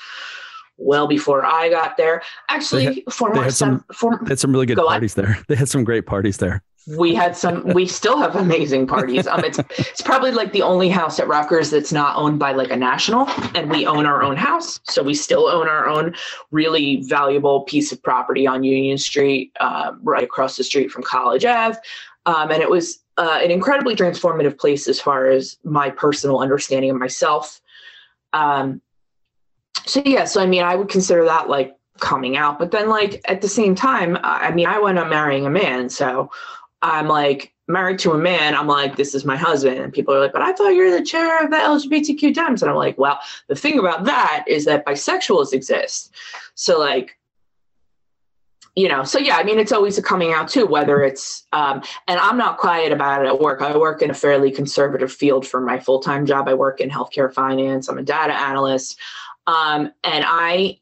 [0.78, 2.22] well before I got there.
[2.50, 4.94] Actually, They former, had some- former They had some really good Go on.
[4.94, 5.38] parties there.
[5.48, 6.62] They had some great parties there.
[6.98, 9.58] we had some we still have amazing parties um it's
[9.92, 13.28] it's probably like the only house at Rutgers that's not owned by like a national
[13.56, 16.14] and we own our own house so we still own our own
[16.52, 21.44] really valuable piece of property on union street um, right across the street from college
[21.44, 21.76] ave
[22.28, 26.92] um, and it was uh, an incredibly transformative place as far as my personal understanding
[26.92, 27.62] of myself
[28.34, 28.80] um,
[29.86, 33.22] so yeah so i mean i would consider that like coming out but then like
[33.26, 36.30] at the same time i mean i went up marrying a man so
[36.86, 38.56] I'm like married to a man.
[38.56, 39.80] I'm like, this is my husband.
[39.80, 42.62] And people are like, but I thought you're the chair of the LGBTQ Dems.
[42.62, 46.14] And I'm like, well, the thing about that is that bisexuals exist.
[46.54, 47.18] So like,
[48.76, 51.82] you know, so yeah, I mean, it's always a coming out too, whether it's, um,
[52.08, 53.62] and I'm not quiet about it at work.
[53.62, 56.50] I work in a fairly conservative field for my full time job.
[56.50, 57.88] I work in healthcare finance.
[57.88, 59.00] I'm a data analyst.
[59.48, 60.80] Um, and I,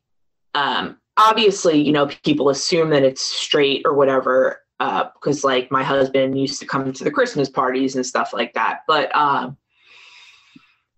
[0.56, 6.38] um, obviously, you know, people assume that it's straight or whatever because like my husband
[6.38, 8.80] used to come to the Christmas parties and stuff like that.
[8.88, 9.56] But um,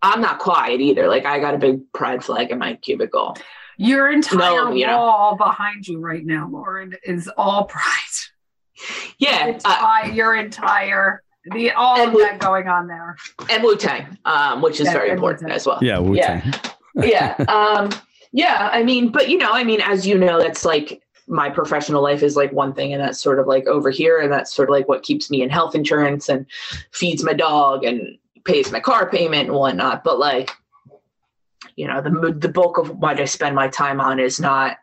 [0.01, 1.08] I'm not quiet either.
[1.08, 3.36] Like I got a big pride flag in my cubicle.
[3.78, 4.97] Your entire No, you know.
[4.97, 7.84] wall behind you right now, Lauren, is all pride.
[9.19, 13.15] Yeah, It's uh, your entire the all And of we- that going on there.
[13.49, 15.56] and Wu Tang, um, which is Yeah, very important Wu-Tang.
[15.56, 15.80] as well.
[15.82, 16.41] Yeah, Wu Tang.
[16.43, 16.51] yeah
[17.47, 17.89] um
[18.31, 22.03] yeah i mean but you know i mean as you know that's like my professional
[22.03, 24.69] life is like one thing and that's sort of like over here and that's sort
[24.69, 26.45] of like what keeps me in health insurance and
[26.91, 30.51] feeds my dog and pays my car payment and whatnot but like
[31.75, 34.77] you know the the bulk of what i spend my time on is not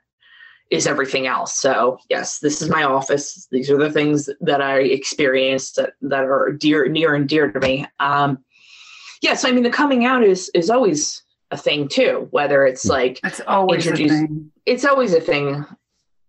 [0.70, 1.58] is everything else.
[1.58, 3.46] So yes this is my office.
[3.50, 7.60] These are the things that i experienced that, that are dear near and dear to
[7.60, 7.86] me.
[8.00, 8.42] Um
[9.20, 11.21] yes i mean the coming out is is always
[11.52, 14.50] a thing too whether it's like It's always a thing.
[14.66, 15.64] it's always a thing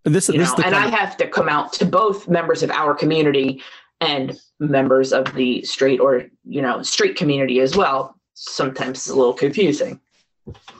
[0.04, 2.62] And this, this know is and i of- have to come out to both members
[2.62, 3.62] of our community
[4.00, 9.14] and members of the straight or you know straight community as well sometimes it's a
[9.14, 9.98] little confusing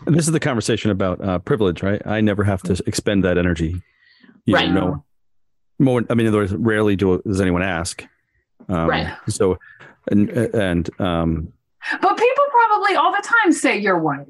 [0.07, 2.03] and this is the conversation about uh, privilege, right?
[2.07, 3.81] I never have to expend that energy.
[4.45, 4.71] You Right.
[4.71, 5.03] know,
[5.79, 6.03] more.
[6.11, 8.05] I mean, in other words, rarely do does anyone ask.
[8.69, 9.17] Um, Right.
[9.29, 9.57] So,
[10.11, 11.51] and and um,
[12.03, 14.27] But people probably all the time say your wife.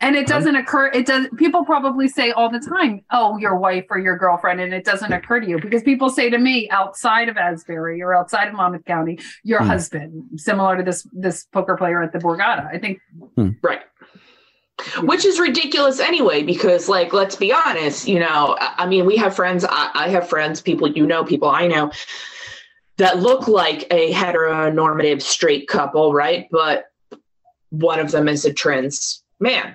[0.00, 3.86] And it doesn't occur, it does people probably say all the time, oh, your wife
[3.90, 7.28] or your girlfriend, and it doesn't occur to you because people say to me outside
[7.28, 9.66] of Asbury or outside of Monmouth County, your Hmm.
[9.66, 12.72] husband, similar to this this poker player at the Borgata.
[12.72, 13.00] I think
[13.62, 13.80] right
[15.00, 19.16] which is ridiculous anyway because like let's be honest you know i I mean we
[19.16, 21.90] have friends I, I have friends people you know people i know
[22.98, 26.48] that look like a heteronormative straight couple, right?
[26.50, 26.86] But
[27.70, 29.74] one of them is a trans man.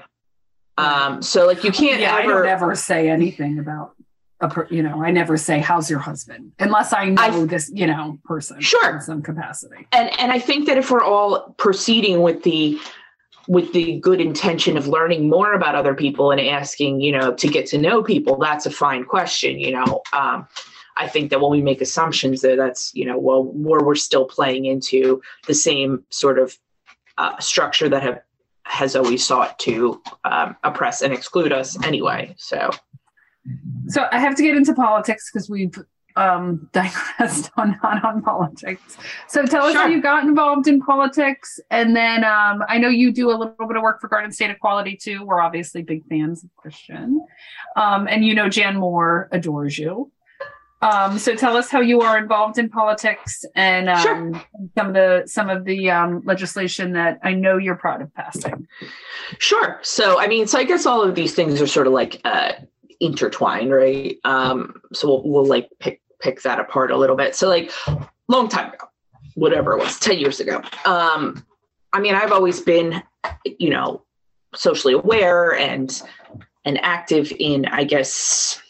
[0.77, 3.93] Um, so like you can't yeah, ever, I don't ever say anything about
[4.41, 7.69] a per, you know, I never say how's your husband unless I know I- this,
[7.73, 8.95] you know, person Sure.
[8.95, 9.87] in some capacity.
[9.91, 12.79] and and I think that if we're all proceeding with the
[13.47, 17.47] with the good intention of learning more about other people and asking, you know, to
[17.47, 20.01] get to know people, that's a fine question, you know.
[20.13, 20.47] Um,
[20.95, 24.25] I think that when we make assumptions there, that's, you know, well, where we're still
[24.25, 26.57] playing into the same sort of
[27.17, 28.21] uh, structure that have
[28.65, 32.33] has always sought to um, oppress and exclude us anyway.
[32.37, 32.69] So
[33.87, 35.77] So I have to get into politics because we've
[36.15, 38.97] um, digressed on not on politics.
[39.27, 43.11] So tell us how you got involved in politics, and then um, I know you
[43.11, 45.25] do a little bit of work for Garden State Equality too.
[45.25, 47.25] We're obviously big fans of Christian,
[47.75, 50.11] um, and you know Jan Moore adores you.
[50.83, 54.41] Um, so tell us how you are involved in politics and um, Sure.
[54.77, 58.67] some of the some of the um, legislation that I know you're proud of passing.
[59.39, 59.79] Sure.
[59.81, 62.53] So, I mean, so I guess all of these things are sort of like uh,
[62.99, 64.17] intertwined, right?
[64.23, 67.35] Um, so we'll, we'll like pick pick that apart a little bit.
[67.35, 67.71] So, like,
[68.27, 68.87] long time ago,
[69.35, 70.61] whatever it was, ten years ago.
[70.85, 71.45] Um,
[71.91, 73.03] I mean, I've always been,
[73.59, 74.03] you know,
[74.55, 76.01] socially aware and
[76.65, 78.61] and active in, I guess,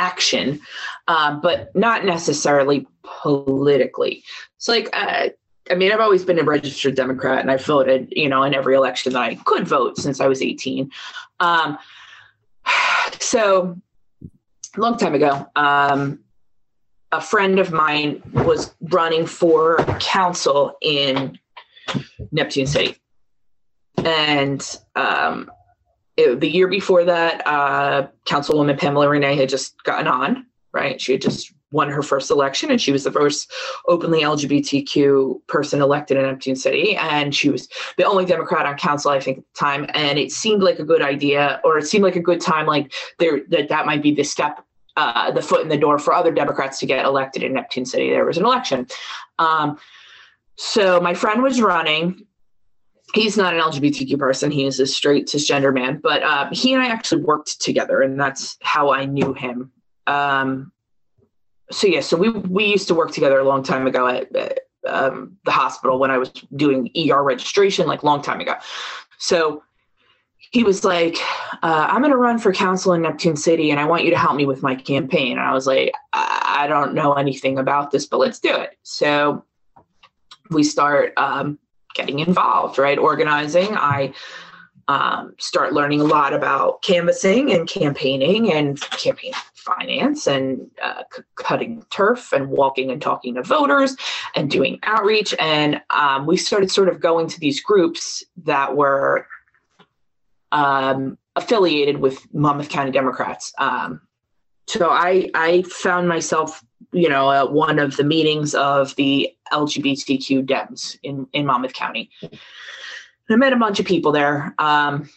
[0.00, 0.60] action,
[1.06, 4.24] um, but not necessarily politically.
[4.58, 5.28] So, like, uh,
[5.70, 8.74] I mean, I've always been a registered Democrat, and I voted, you know, in every
[8.74, 10.90] election that I could vote since I was 18.
[11.38, 11.78] Um,
[13.20, 13.76] so,
[14.76, 16.20] a long time ago, um,
[17.12, 21.38] a friend of mine was running for council in
[22.32, 22.96] Neptune City,
[23.98, 25.50] and um,
[26.20, 30.46] it, the year before that, uh, Councilwoman Pamela Renee had just gotten on.
[30.72, 33.50] Right, she had just won her first election, and she was the first
[33.88, 39.10] openly LGBTQ person elected in Neptune City, and she was the only Democrat on council,
[39.10, 39.86] I think, at the time.
[39.94, 42.92] And it seemed like a good idea, or it seemed like a good time, like
[43.18, 44.64] there that that might be the step,
[44.96, 48.10] uh, the foot in the door for other Democrats to get elected in Neptune City.
[48.10, 48.86] There was an election.
[49.38, 49.78] Um,
[50.56, 52.26] so my friend was running.
[53.14, 54.50] He's not an LGBTQ person.
[54.50, 58.18] He is a straight cisgender man, but um, he and I actually worked together, and
[58.20, 59.72] that's how I knew him.
[60.06, 60.72] Um,
[61.70, 64.60] so yeah, so we we used to work together a long time ago at, at
[64.86, 68.54] um, the hospital when I was doing ER registration, like long time ago.
[69.18, 69.62] So
[70.50, 71.16] he was like,
[71.62, 74.18] uh, "I'm going to run for council in Neptune City, and I want you to
[74.18, 77.90] help me with my campaign." And I was like, "I, I don't know anything about
[77.90, 79.44] this, but let's do it." So
[80.50, 81.58] we start um,
[81.94, 82.98] getting involved, right?
[82.98, 83.76] Organizing.
[83.76, 84.12] I
[84.88, 91.22] um, start learning a lot about canvassing and campaigning and campaign finance and uh, c-
[91.36, 93.96] cutting turf and walking and talking to voters
[94.34, 95.34] and doing outreach.
[95.38, 99.26] And um, we started sort of going to these groups that were
[100.50, 103.52] um, affiliated with Monmouth County Democrats.
[103.58, 104.00] Um,
[104.66, 110.46] so I I found myself, you know, at one of the meetings of the LGBTQ
[110.46, 112.10] Dems in in Monmouth County.
[112.22, 112.38] And
[113.30, 114.54] I met a bunch of people there.
[114.58, 115.08] Um,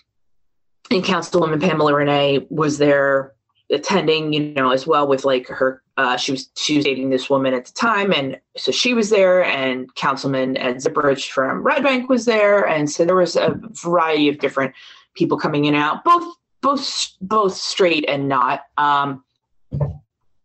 [0.91, 3.33] and Councilwoman Pamela Renee was there
[3.71, 5.81] attending, you know, as well with like her.
[5.97, 9.09] Uh, she was she was dating this woman at the time, and so she was
[9.09, 9.43] there.
[9.43, 14.29] And Councilman Ed Zipprich from Red Bank was there, and so there was a variety
[14.29, 14.73] of different
[15.15, 18.61] people coming in and out, both both both straight and not.
[18.77, 19.23] Um,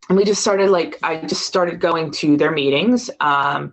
[0.08, 3.10] and we just started like I just started going to their meetings.
[3.20, 3.72] Um,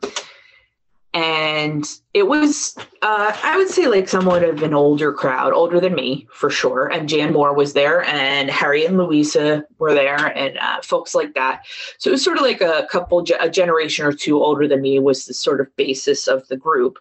[1.15, 5.95] and it was uh, i would say like somewhat of an older crowd older than
[5.95, 10.57] me for sure and jan moore was there and harry and louisa were there and
[10.57, 11.65] uh, folks like that
[11.97, 14.99] so it was sort of like a couple a generation or two older than me
[14.99, 16.99] was the sort of basis of the group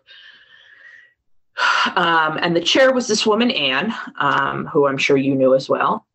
[1.97, 5.69] um, and the chair was this woman anne um, who i'm sure you knew as
[5.69, 6.07] well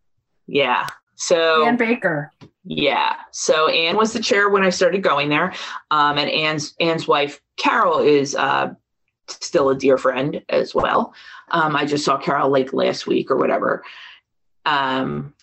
[0.47, 0.88] yeah
[1.19, 2.32] so Anne Baker.
[2.71, 3.15] Yeah.
[3.32, 5.53] So Anne was the chair when I started going there.
[5.89, 8.75] Um, and Anne's Anne's wife, Carol, is uh,
[9.27, 11.15] still a dear friend as well.
[11.49, 13.84] Um, I just saw Carol like last week or whatever.
[14.67, 15.34] Um,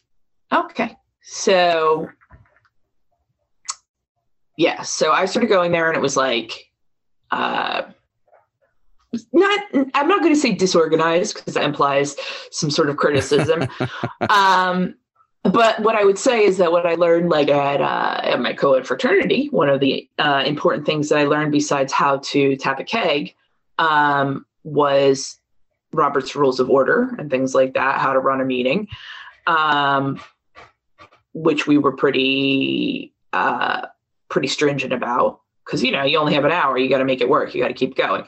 [0.53, 0.97] okay.
[1.23, 2.09] So
[4.57, 6.71] yeah, so I started going there and it was like
[7.33, 7.83] uh
[9.33, 12.15] not I'm not going to say disorganized because that implies
[12.53, 13.67] some sort of criticism.
[14.31, 14.95] um
[15.53, 18.53] but what I would say is that what I learned, like at, uh, at my
[18.53, 22.81] co-ed fraternity, one of the uh, important things that I learned besides how to tap
[22.81, 23.35] a keg
[23.79, 25.39] um, was
[25.93, 28.89] Robert's Rules of Order and things like that, how to run a meeting,
[29.47, 30.21] um,
[31.33, 33.87] which we were pretty uh,
[34.29, 35.41] pretty stringent about.
[35.65, 37.61] because you know you only have an hour you got to make it work you
[37.61, 38.25] got to keep going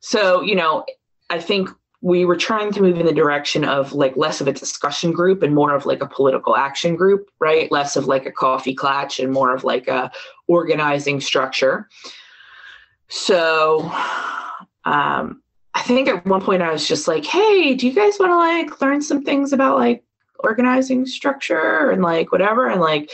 [0.00, 0.84] so you know
[1.30, 1.70] i think
[2.02, 5.42] we were trying to move in the direction of like less of a discussion group
[5.42, 7.70] and more of like a political action group right?
[7.70, 10.10] Less of like a coffee clatch and more of like a
[10.48, 11.88] organizing structure.
[13.08, 13.80] So
[14.84, 15.42] um
[15.74, 18.36] i think at one point i was just like hey do you guys want to
[18.36, 20.02] like learn some things about like
[20.42, 23.12] organizing structure and like whatever and like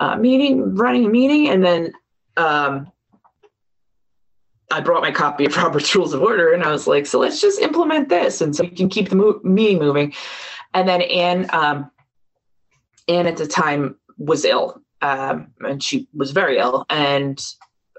[0.00, 1.48] uh, meeting running a meeting?
[1.48, 1.92] And then
[2.36, 2.90] um
[4.70, 7.40] I brought my copy of Robert's Rules of Order and I was like, so let's
[7.40, 8.40] just implement this.
[8.40, 10.14] And so we can keep the mo- meeting moving.
[10.74, 11.90] And then Anne, um,
[13.08, 16.84] Anne at the time was ill um, and she was very ill.
[16.90, 17.42] And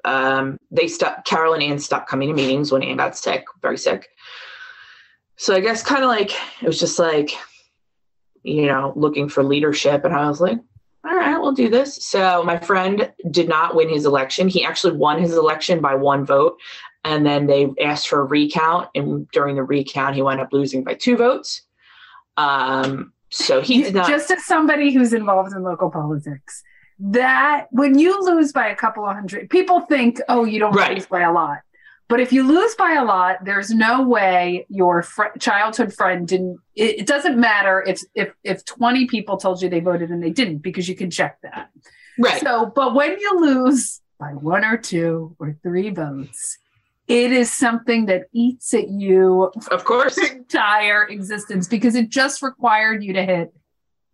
[0.06, 3.78] um, they stopped, Carol and Anne stopped coming to meetings when Anne got sick, very
[3.78, 4.08] sick.
[5.38, 7.32] So I guess kind of like, it was just like,
[8.44, 10.06] you know, looking for leadership.
[10.06, 10.60] And I was like,
[11.42, 11.96] we'll do this.
[12.06, 14.48] So my friend did not win his election.
[14.48, 16.58] He actually won his election by one vote.
[17.04, 18.90] And then they asked for a recount.
[18.96, 21.62] And during the recount, he wound up losing by two votes.
[22.38, 24.08] Um, so he did not.
[24.08, 26.64] Just as somebody who's involved in local politics,
[27.00, 30.96] that when you lose by a couple of hundred, people think, oh, you don't Right.
[30.96, 31.60] lose by a lot.
[32.10, 36.60] But if you lose by a lot, there's no way your fr- childhood friend didn't.
[36.76, 40.32] It, it doesn't matter if if if 20 people told you they voted and they
[40.32, 41.70] didn't, because you can check that.
[42.18, 42.42] right.
[42.42, 46.58] So, but when you lose by one or two or three votes,
[47.08, 50.18] it is something that eats at you of course.
[50.32, 53.54] entire existence because it just required you to hit,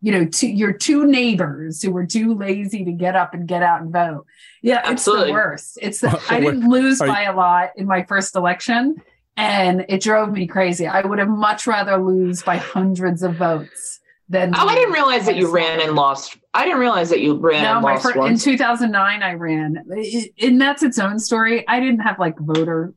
[0.06, 3.64] you know, two, your two neighbors who were too lazy to get up and get
[3.64, 4.28] out and vote.
[4.62, 5.28] Yeah, it's Absolutely.
[5.28, 5.80] the worst.
[5.82, 8.98] It's the, I didn't lose are you- by a lot in my first election,
[9.36, 10.86] and it drove me crazy.
[10.86, 14.00] I would have much rather lose by hundreds of votes
[14.30, 14.54] than.
[14.56, 16.38] Oh, I didn't realize that you a ran and lost.
[16.54, 19.84] I didn't realize that you ran no, and my lost first, in 2009, I ran,
[19.90, 21.68] It- and that's its own story.
[21.68, 22.94] I didn't have like voter,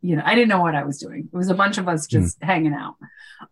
[0.00, 1.28] you know, I didn't know what I was doing.
[1.32, 2.94] It was a bunch of us just hanging out.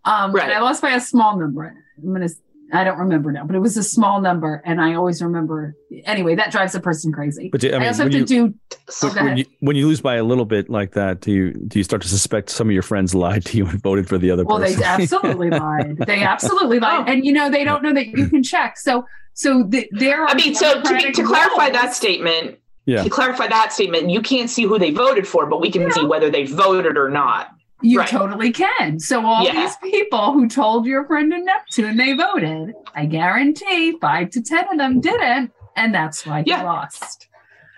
[0.04, 0.44] Um, Right.
[0.44, 1.74] and I lost by a small number.
[2.00, 2.28] I'm gonna,
[2.72, 5.74] I don't remember now, but it was a small number, and I always remember.
[6.04, 7.48] Anyway, that drives a person crazy.
[7.50, 8.54] But I I, mean, also when have you, to do.
[8.88, 11.78] So- when, you when you lose by a little bit like that, do you do
[11.78, 14.30] you start to suspect some of your friends lied to you and voted for the
[14.30, 15.98] other Well, they absolutely lied.
[16.06, 17.12] They absolutely lied, Oh.
[17.12, 18.78] and you know they don't know that you can check.
[18.78, 19.04] So,
[19.34, 20.22] so the, there.
[20.22, 23.02] Are I mean, so to, be, to clarify that statement, Yeah.
[23.02, 25.90] to clarify that statement, you can't see who they voted for, but we can Yeah.
[25.90, 27.50] see whether they voted or not.
[27.82, 28.08] You Right.
[28.08, 28.98] totally can.
[29.00, 29.52] So all Yeah.
[29.52, 34.66] these people who told your friend in Neptune they voted, I guarantee five to ten
[34.70, 36.62] of them didn't, and that's why he Yeah.
[36.62, 37.28] lost.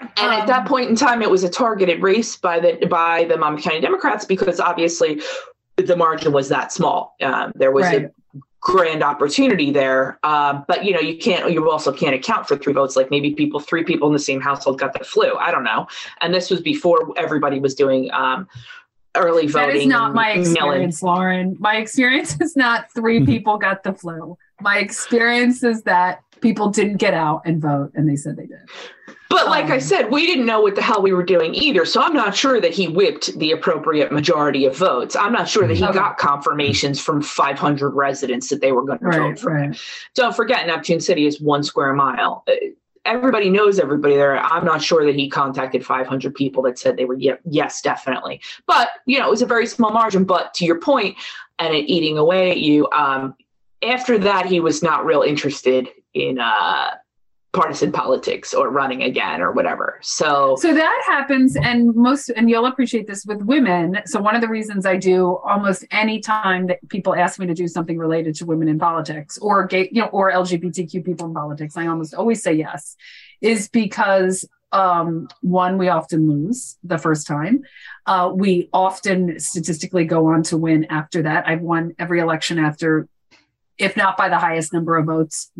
[0.00, 3.24] And at that Um, point in time, it was a targeted race by the by
[3.24, 5.22] the Monmouth County Democrats because obviously
[5.76, 7.14] the margin was that small.
[7.22, 8.06] Um, there was Right.
[8.06, 11.50] a grand opportunity there, um, but you know you can't.
[11.52, 12.96] You also can't account for three votes.
[12.96, 15.34] Like maybe people, three people in the same household got the flu.
[15.36, 15.86] I don't know.
[16.20, 18.48] And this was before everybody was doing um,
[19.14, 19.76] early voting.
[19.82, 21.56] is not my experience, Lauren.
[21.60, 24.36] My experience is not three people got the flu.
[24.60, 28.58] My experience is that people didn't get out and vote, and they said they did.
[29.28, 31.86] But like I Um, said, we didn't know what the hell we were doing either.
[31.86, 35.16] So I'm not sure that he whipped the appropriate majority of votes.
[35.16, 35.94] I'm not sure that he Okay.
[35.94, 39.54] got confirmations from 500 residents that they were going to vote Right, for.
[39.54, 39.80] right.
[40.14, 42.44] Don't forget, Neptune City is one square mile.
[43.04, 44.38] Everybody knows everybody there.
[44.38, 48.40] I'm not sure that he contacted 500 people that said they were ye- yes, definitely.
[48.66, 50.24] But you know, it was a very small margin.
[50.24, 51.16] But to your point,
[51.58, 52.88] and it eating away at you.
[52.90, 53.34] Um,
[53.82, 56.90] after that, he was not real interested in uh,
[57.52, 59.98] partisan politics or running again or whatever.
[60.00, 64.00] So, So that happens, and most, and you'll appreciate this with women.
[64.06, 67.54] So one of the reasons I do almost any time that people ask me to
[67.54, 71.34] do something related to women in politics or gay, you know, or LGBTQ people in
[71.34, 72.96] politics, I almost always say yes,
[73.42, 77.64] is because um, one, we often lose the first time.
[78.06, 81.46] Uh, we often statistically go on to win after that.
[81.46, 83.06] I've won every election after
[83.78, 85.50] if not by the highest number of votes,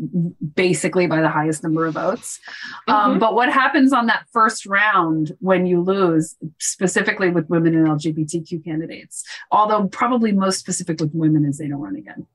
[0.55, 2.39] basically by the highest number of votes.
[2.87, 3.21] Um, Mhm.
[3.21, 8.61] but what happens on that first round when you lose, specifically with women and LGBTQ
[8.65, 12.27] candidates, although probably most specific with women, is they don't run again,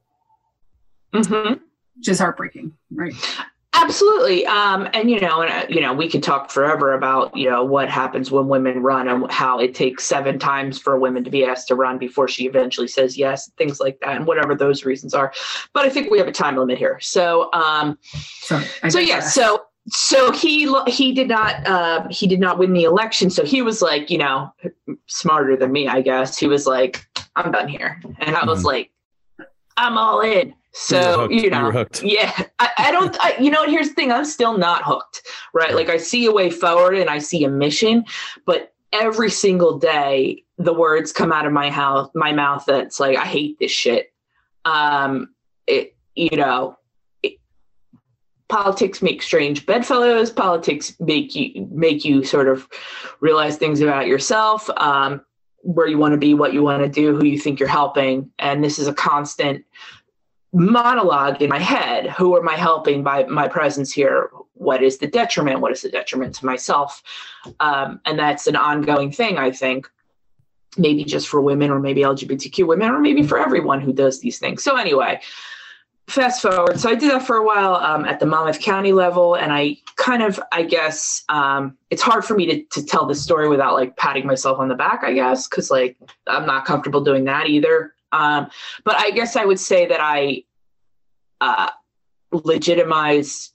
[1.14, 1.62] Mhm.
[1.96, 3.14] which is heartbreaking, right?
[3.80, 4.46] Absolutely.
[4.48, 7.64] Um, and you know, and uh, you know, we could talk forever about you know
[7.64, 11.30] what happens when women run and how it takes seven times for a woman to
[11.30, 14.84] be asked to run before she eventually says yes, things like that, and whatever those
[14.84, 15.32] reasons are.
[15.74, 16.98] But I think we have a time limit here.
[17.02, 17.98] So, um,
[18.42, 18.60] So,
[18.90, 19.34] so yeah, digress.
[19.36, 23.30] so so he lo- he did not uh, he did not win the election.
[23.30, 24.52] So he was like, you know,
[25.06, 26.38] smarter than me, I guess.
[26.38, 27.06] He was like,
[27.36, 28.66] I'm done here, and I was Mhm.
[28.66, 28.92] like,
[29.78, 30.54] I'm all in.
[30.80, 32.04] So you, you know, hooked.
[32.04, 33.18] yeah, I, I don't.
[33.20, 35.74] I, you know, here's the thing: I'm still not hooked, right?
[35.74, 38.06] Like I see a way forward and I see a mission,
[38.46, 42.64] but every single day the words come out of my house, my mouth.
[42.68, 44.14] That's like I hate this shit.
[44.66, 45.34] Um,
[45.66, 46.78] it, you know,
[47.24, 47.40] it,
[48.50, 50.30] politics make strange bedfellows.
[50.30, 52.68] Politics make you make you sort of
[53.20, 54.70] realize things about yourself.
[54.78, 55.22] Um,
[55.64, 58.30] where you want to be, what you want to do, who you think you're helping,
[58.38, 59.66] and this is a constant
[60.58, 64.30] monologue in my head who am i helping by my presence here?
[64.54, 65.60] What is the detriment?
[65.60, 67.04] What is the detriment to myself?
[67.60, 69.90] Um, and that's an ongoing thing i think
[70.78, 74.40] maybe just for women or maybe lgbtq women or maybe for everyone who does these
[74.40, 74.64] things.
[74.64, 75.22] So anyway
[76.08, 76.80] fast forward.
[76.80, 79.78] So i did that for a while um, at the monmouth county level and i
[79.98, 83.74] kind of i guess um, it's hard for me to, to tell this story without
[83.74, 85.98] like patting myself on the back i guess because like
[86.28, 87.94] i'm not comfortable doing that either.
[88.12, 88.50] Um,
[88.84, 90.44] but I guess I would say that I
[91.42, 91.70] uh,
[92.32, 93.52] legitimize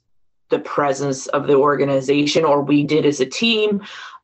[0.49, 3.81] the presence of the organization, or we did as a team,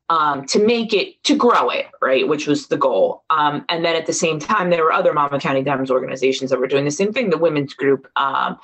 [0.10, 3.24] um, to make it to grow it, right, which was the goal.
[3.30, 6.60] Um, and then at the same time, there were other Monmouth County Dems organizations that
[6.60, 8.57] were doing the same thing, the women's group, um,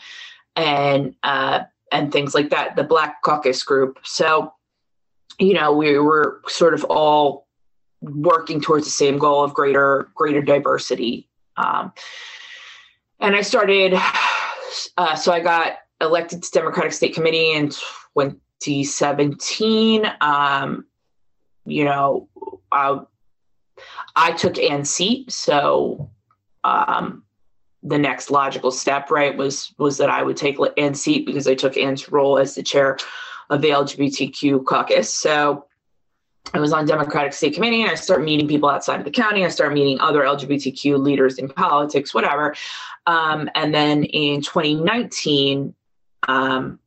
[0.55, 3.99] and uh, and things like that, the Black Caucus group.
[4.03, 4.53] So,
[5.39, 7.47] you know, we were sort of all
[8.01, 11.27] working towards the same goal of greater greater diversity
[11.57, 11.93] um,
[13.19, 13.93] and I started,
[14.97, 20.11] uh, so I got elected to Democratic State Committee in 2017.
[20.21, 20.85] Um,
[21.65, 22.27] you know,
[22.71, 22.99] I,
[24.15, 26.09] I took Ann's seat, so
[26.63, 27.23] um,
[27.83, 31.55] the next logical step, right, was was that I would take Ann's seat because I
[31.55, 32.97] took Ann's role as the chair
[33.49, 35.13] of the LGBTQ caucus.
[35.13, 35.65] So
[36.53, 39.45] I was on Democratic State Committee and I start meeting people outside of the county.
[39.45, 42.55] I start meeting other LGBTQ leaders in politics, whatever.
[43.07, 45.73] Um, and then in 2019,
[46.27, 46.79] um,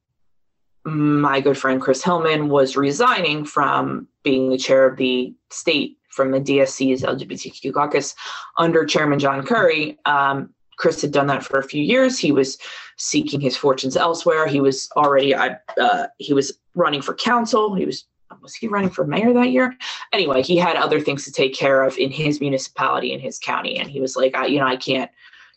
[0.84, 6.30] my good friend Chris Hillman was resigning from being the chair of the state from
[6.30, 8.14] the DSC's LGBTQ caucus
[8.56, 9.98] under Chairman John Currie.
[10.04, 12.18] Um, Chris had done that for a few years.
[12.18, 12.56] He was
[12.96, 14.46] seeking his fortunes elsewhere.
[14.46, 17.74] He was already uh, he was running for council.
[17.74, 18.06] He was
[18.42, 19.76] was he running for mayor that year?
[20.12, 23.78] Anyway, he had other things to take care of in his municipality in his county,
[23.78, 25.10] and he was like, I, you know, I can't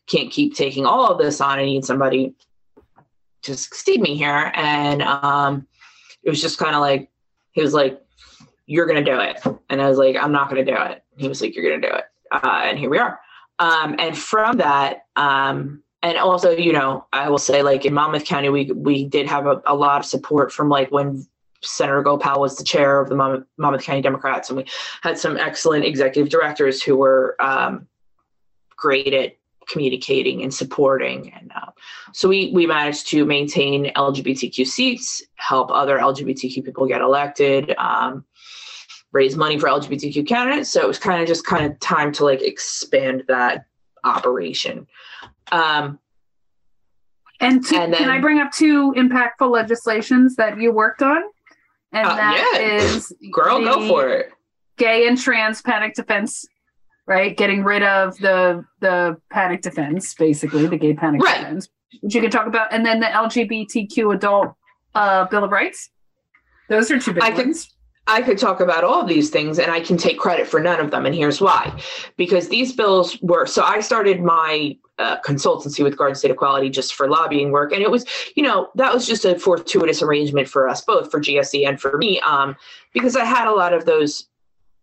[0.07, 1.59] can't keep taking all of this on.
[1.59, 2.33] I need somebody
[3.43, 4.51] to succeed me here.
[4.55, 5.67] And um,
[6.23, 7.09] it was just kind of like
[7.51, 8.01] he was like,
[8.65, 11.41] "You're gonna do it," and I was like, "I'm not gonna do it." He was
[11.41, 13.19] like, "You're gonna do it," uh, and here we are.
[13.59, 18.25] Um, and from that, um, and also, you know, I will say, like in Monmouth
[18.25, 21.27] County, we we did have a, a lot of support from like when
[21.63, 24.65] Senator Gopal was the chair of the Monmouth County Democrats, and we
[25.01, 27.87] had some excellent executive directors who were um,
[28.75, 29.37] great at
[29.69, 31.31] communicating and supporting.
[31.33, 31.71] And uh,
[32.13, 38.25] so we we managed to maintain LGBTQ seats, help other LGBTQ people get elected, um,
[39.11, 40.69] raise money for LGBTQ candidates.
[40.69, 43.65] So it was kind of just kind of time to like expand that
[44.03, 44.87] operation.
[45.51, 45.99] Um,
[47.39, 51.23] and, to, and then, can I bring up two impactful legislations that you worked on?
[51.91, 52.61] And uh, that yeah.
[52.61, 54.31] is girl, go for it.
[54.77, 56.45] Gay and trans panic defense,
[57.05, 57.35] right?
[57.35, 61.39] Getting rid of the the panic defense, basically the gay panic right.
[61.39, 61.69] defense,
[62.01, 64.53] which you can talk about, and then the LGBTQ adult
[64.95, 65.89] uh, Bill of Rights.
[66.69, 67.65] Those are two big I ones.
[67.65, 67.73] Can,
[68.07, 70.79] I could talk about all of these things and I can take credit for none
[70.79, 71.05] of them.
[71.05, 71.79] And here's why
[72.17, 74.77] because these bills were so I started my
[75.25, 77.71] consultancy with Garden State Equality just for lobbying work.
[77.71, 81.19] And it was, you know, that was just a fortuitous arrangement for us both, for
[81.19, 82.55] GSE and for me, um,
[82.93, 84.27] because I had a lot of those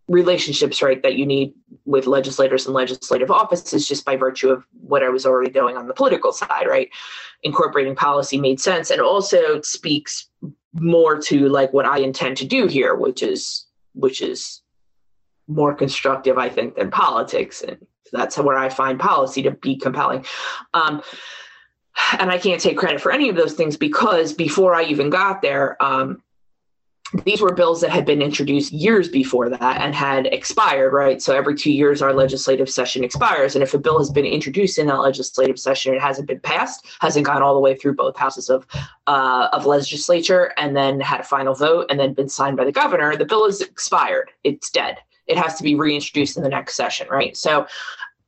[0.07, 1.53] relationships, right, that you need
[1.85, 5.87] with legislators and legislative offices just by virtue of what I was already doing on
[5.87, 6.89] the political side, right?
[7.43, 10.29] Incorporating policy made sense and also speaks
[10.73, 14.61] more to like what I intend to do here, which is which is
[15.47, 17.61] more constructive, I think, than politics.
[17.61, 17.77] And
[18.11, 20.25] that's where I find policy to be compelling.
[20.73, 21.01] Um,
[22.17, 25.41] and I can't take credit for any of those things because before I even got
[25.41, 26.21] there, um,
[27.25, 31.21] these were bills that had been introduced years before that and had expired, right?
[31.21, 33.55] So every two years, our legislative session expires.
[33.55, 36.85] And if a bill has been introduced in that legislative session, it hasn't been passed,
[37.01, 38.67] hasn't gone all the way through both houses of
[39.07, 42.71] uh, of legislature, and then had a final vote, and then been signed by the
[42.71, 44.29] governor, the bill is expired.
[44.43, 44.99] It's dead.
[45.29, 47.37] It has to be reintroduced in the next session, right?
[47.37, 47.67] So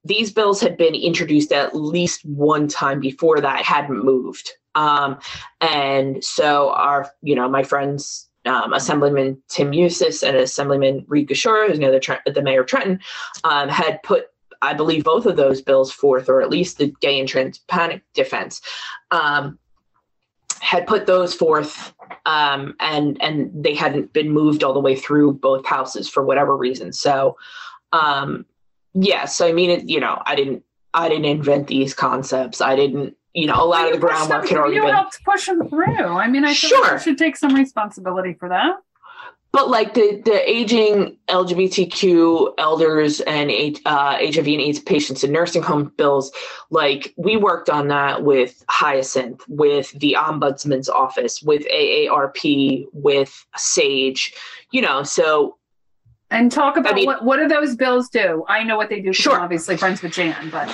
[0.06, 4.52] these bills had been introduced at least one time before that, hadn't moved.
[4.76, 5.20] Um,
[5.60, 11.68] and so our, you know, my friends um, Assemblyman Tim Eustace and Assemblyman Reed Gusciora,
[11.68, 13.00] who's now the, the mayor of Trenton,
[13.44, 14.28] um, had put
[14.64, 18.04] I believe both of those bills forth, or at least the gay and trans panic
[18.14, 18.62] defense,
[19.10, 19.58] um,
[20.62, 21.94] had put those forth,
[22.26, 26.56] um, and and they hadn't been moved all the way through both houses for whatever
[26.56, 26.94] reason.
[26.94, 27.36] So,
[27.92, 28.46] um,
[28.94, 32.62] yes, I mean, it, you know, I didn't I didn't invent these concepts.
[32.62, 34.84] I didn't, you know, a lot of the groundwork had already been.
[34.84, 34.96] you been.
[34.96, 36.06] helped push them through.
[36.06, 37.00] I mean, I Sure.
[37.00, 38.76] should take some responsibility for that.
[39.54, 43.52] But like the the aging LGBTQ elders and
[43.86, 46.32] uh, HIV and AIDS patients in nursing home bills,
[46.70, 54.34] like we worked on that with Hyacinth, with the Ombudsman's office, with AARP, with Sage,
[54.72, 55.04] you know.
[55.04, 55.58] So
[56.30, 58.46] And talk about mean- what what do those bills do?
[58.48, 59.12] I know what they do.
[59.12, 59.36] Sure.
[59.36, 60.74] I'm obviously friends with Jan, but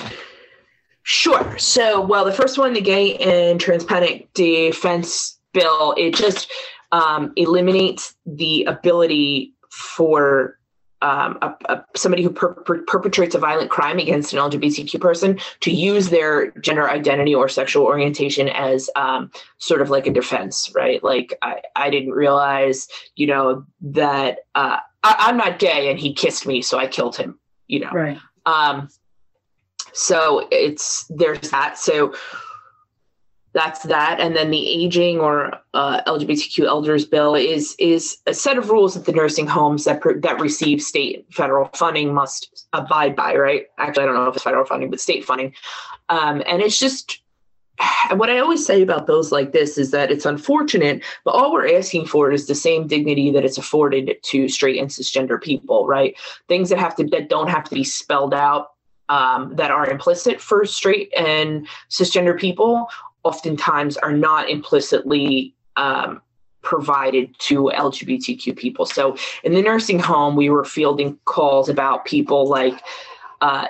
[1.02, 1.56] Sure.
[1.56, 6.52] So, well, the first one, the gay and trans panic defense bill, it just
[6.92, 10.58] um, eliminates the ability for
[11.00, 15.38] um, a, a, somebody who per- per- perpetrates a violent crime against an LGBTQ person
[15.60, 20.72] to use their gender identity or sexual orientation as um, sort of like a defense,
[20.74, 21.02] right?
[21.04, 26.12] Like, I, I didn't realize, you know, that uh, I, I'm not gay and he
[26.12, 27.90] kissed me, so I killed him, you know.
[27.92, 28.18] right.
[28.44, 28.88] Um,
[29.92, 31.78] so it's there's that.
[31.78, 32.14] So
[33.52, 38.58] that's that, and then the aging or uh, LGBTQ elders bill is is a set
[38.58, 43.34] of rules that the nursing homes that that receive state federal funding must abide by.
[43.34, 43.66] Right?
[43.78, 45.54] Actually, I don't know if it's federal funding, but state funding,
[46.08, 47.20] um, and it's just.
[48.12, 51.76] What I always say about bills like this is that it's unfortunate, but all we're
[51.76, 56.16] asking for is the same dignity that it's afforded to straight and cisgender people, right?
[56.48, 58.70] Things that have to that don't have to be spelled out
[59.08, 62.88] um, that are implicit for straight and cisgender people
[63.24, 66.20] oftentimes are not implicitly um,
[66.62, 68.84] provided to LGBTQ people.
[68.86, 72.80] So in the nursing home, we were fielding calls about people like
[73.40, 73.68] uh,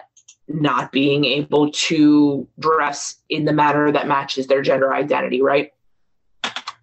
[0.48, 5.72] not being able to dress in the manner that matches their gender identity, right?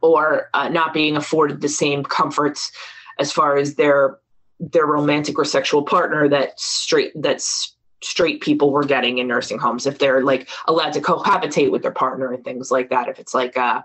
[0.01, 2.71] Or uh, not being afforded the same comforts
[3.19, 4.19] as far as their
[4.59, 7.74] their romantic or sexual partner that straight that's
[8.05, 11.91] straight people were getting in nursing homes if they're like allowed to cohabitate with their
[11.91, 13.81] partner and things like that if it's like uh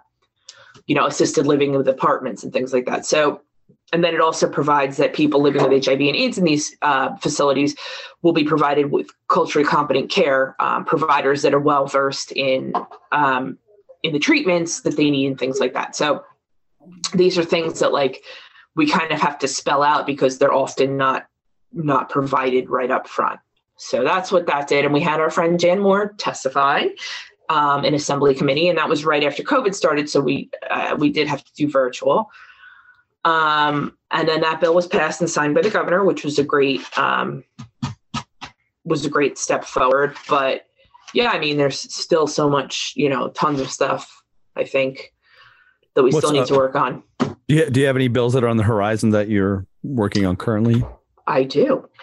[0.87, 3.07] you know assisted living with apartments and things like that.
[3.07, 3.43] So
[3.93, 7.17] and then it also provides that people living with hiv and aids in these uh,
[7.17, 7.77] facilities
[8.23, 12.73] will be provided with culturally competent care um, providers that are well versed in
[13.13, 13.59] um,
[14.03, 15.95] in the treatments that they need and things like that.
[15.95, 16.25] So
[17.15, 18.23] these are things that like
[18.77, 21.27] we kind of have to spell out because they're often not
[21.73, 23.41] not provided right up front
[23.81, 24.85] so that's what that did.
[24.85, 26.85] And we had our friend Jan Moore testify
[27.49, 30.11] um, in assembly committee, and that was right after COVID started.
[30.11, 32.31] So we uh, we did have to do virtual.
[33.25, 36.45] Um, and then that bill was passed and signed by the governor, which was a
[36.45, 37.43] great um,
[38.85, 40.15] was a great step forward.
[40.29, 40.67] But
[41.15, 44.23] yeah, I mean, there's still so much, you know, tons of stuff.
[44.57, 45.15] I think
[45.95, 46.49] that we What's still need up?
[46.49, 47.03] to work on.
[47.19, 50.27] Do you, do you have any bills that are on the horizon that you're working
[50.27, 50.85] on currently?
[51.27, 51.89] I do.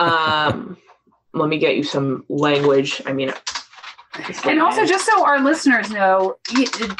[0.00, 0.76] Um,
[1.32, 3.02] let me get you some language.
[3.06, 3.32] I mean,
[4.44, 6.36] And also, just so our listeners know,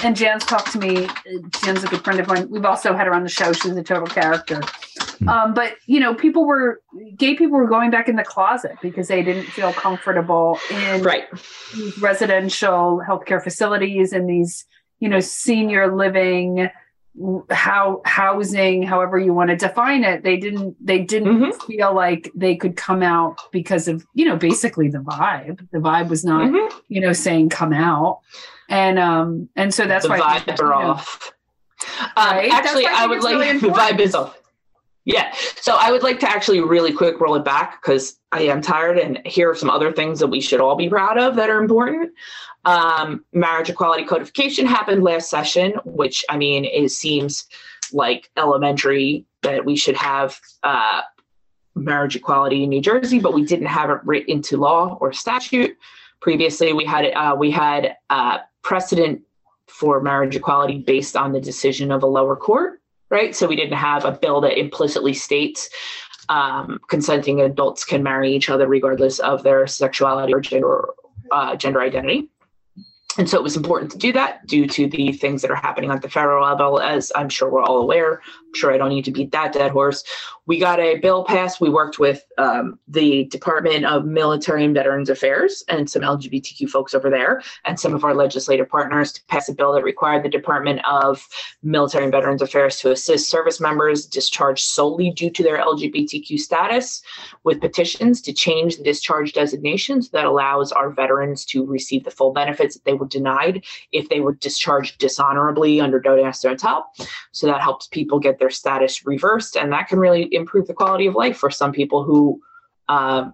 [0.05, 1.09] and Jan's talked to me.
[1.63, 2.49] Jan's a good friend of mine.
[2.49, 3.53] We've also had her on the show.
[3.53, 4.61] She's a total character.
[5.27, 6.81] Um, but you know, people were
[7.17, 11.25] gay people were going back in the closet because they didn't feel comfortable in right.
[11.75, 14.65] these residential healthcare facilities and these,
[15.01, 16.71] you know, senior living
[17.51, 21.63] how housing however you want to define it they didn't they didn't Mhm.
[21.65, 26.09] feel like they could come out because of you know basically the vibe the vibe
[26.09, 26.71] was not Mhm.
[26.89, 28.21] you know saying come out
[28.69, 31.33] and um and so that's the why think, vibes are off.
[32.17, 32.51] Um, Right?
[32.51, 34.39] That's Actually, I I would like really the vibe is off.
[35.05, 35.33] Yeah.
[35.57, 38.99] So I would like to actually really quick roll it back because I am tired
[38.99, 41.61] and here are some other things that we should all be proud of that are
[41.63, 42.13] important.
[42.69, 47.47] Um, marriage equality codification happened last session, which I mean, it seems
[47.95, 51.01] like elementary that we should have uh,
[51.75, 55.79] marriage equality in New Jersey, but we didn't have it written into law or statute.
[56.21, 59.23] Previously, we had uh, we had uh, precedent
[59.67, 63.35] for marriage equality based on the decision of a lower court, right?
[63.35, 65.71] So we didn't have a bill that implicitly states
[66.29, 70.85] um, consenting adults can marry each other regardless of their sexuality or gender
[71.33, 72.29] uh, gender identity.
[73.17, 75.91] And so it was important to do that due to the things that are happening
[75.91, 78.21] at the federal level, as I'm sure we're all aware.
[78.23, 80.05] I'm sure I don't need to beat that dead horse.
[80.49, 81.61] We got a bill passed.
[81.61, 86.95] We worked with um, the Department of Military and Veterans Affairs and some LGBTQ folks
[86.95, 90.31] over there, and some of our legislative partners to pass a bill that required the
[90.31, 91.29] Department of
[91.63, 97.03] Military and Veterans Affairs to assist service members discharged solely due to their LGBTQ status
[97.45, 102.33] with petitions to change the discharge designations that allows our veterans to receive the full
[102.33, 106.91] benefits that they were denied if they were discharged dishonorably under Don't Tell.
[107.33, 111.07] So that helps people get their status reversed, and that can really improve the quality
[111.07, 112.41] of life for some people who
[112.89, 113.31] uh,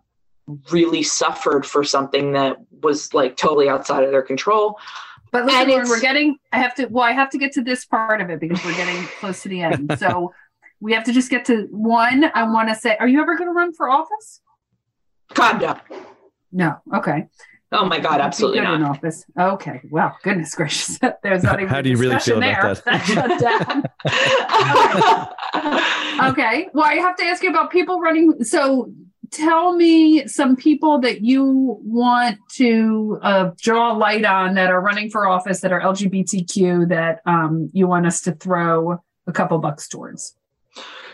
[0.71, 4.79] really suffered for something that was like totally outside of their control.
[5.33, 6.37] But listen, Lauren, we're getting.
[6.53, 6.87] I have to.
[6.87, 9.49] Well, I have to get to this part of it because we're getting close to
[9.49, 9.97] the end.
[9.99, 10.33] So
[10.81, 12.31] we have to just get to one.
[12.35, 14.41] I want to say, are you ever going to run for office?
[15.33, 15.77] God no.
[16.53, 16.77] No.
[16.95, 17.27] Okay.
[17.75, 18.75] Oh my God, absolutely not.
[18.75, 19.25] In office.
[19.39, 19.81] Okay.
[19.91, 20.99] Well, goodness gracious.
[21.23, 22.61] There's not even How do you really feel there.
[22.61, 23.91] about that?
[26.21, 26.29] okay.
[26.31, 26.69] okay.
[26.73, 28.45] Well, I have to ask you about people running.
[28.45, 28.93] So
[29.33, 35.11] tell me some people that you want to uh, draw light on that are running
[35.11, 39.89] for office that are LGBTQ that um, you want us to throw a couple bucks
[39.89, 40.37] towards.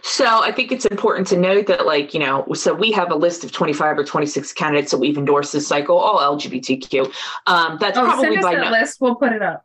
[0.02, 3.14] So I think it's important to note that, like, you know, so we have a
[3.14, 7.12] list of 25 or 26 candidates that we've endorsed this cycle, all LGBTQ.
[7.46, 9.00] Um, that's oh, probably send us by that no- list.
[9.00, 9.64] We'll put it up.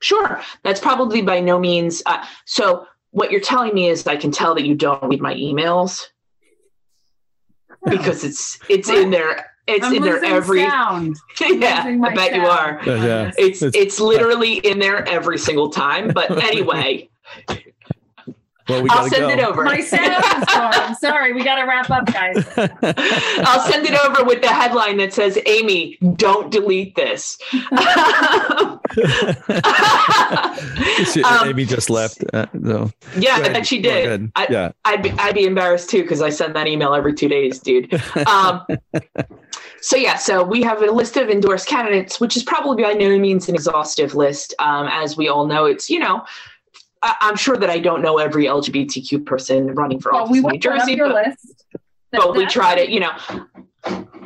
[0.00, 0.42] Sure.
[0.62, 2.02] That's probably by no means.
[2.04, 5.34] Uh, so what you're telling me is I can tell that you don't read my
[5.34, 6.02] emails
[7.88, 9.46] because it's it's in there.
[9.66, 10.62] It's I'm in there every.
[10.62, 11.16] sound.
[11.40, 12.80] yeah, I bet you are.
[12.86, 13.32] Yeah, yeah.
[13.38, 16.08] It's It's- it's literally in there every single time.
[16.08, 17.08] But anyway,
[18.68, 19.28] Well, we I'll send go.
[19.30, 19.64] it over.
[19.64, 20.96] My sound is gone.
[20.96, 22.44] Sorry, we got to wrap up, guys.
[23.46, 27.38] I'll send it over with the headline that says, "Amy, don't delete this."
[31.12, 32.24] She- Um, Amy just left.
[32.32, 32.90] Uh, no.
[33.18, 33.66] yeah, Go ahead.
[33.66, 34.30] she did.
[34.36, 34.72] I, yeah.
[34.84, 38.00] I'd be, I'd be embarrassed too because I send that email every two days, dude.
[38.26, 38.66] Um,
[39.80, 43.16] so yeah, so we have a list of endorsed candidates, which is probably by no
[43.18, 44.52] means an exhaustive list.
[44.58, 46.24] Um, as we all know, it's you know,
[47.02, 50.38] I, I'm sure that I don't know every LGBTQ person running for Well, office we
[50.38, 51.64] in New Jersey, your but, list.
[52.12, 53.12] but we That- try to, you know.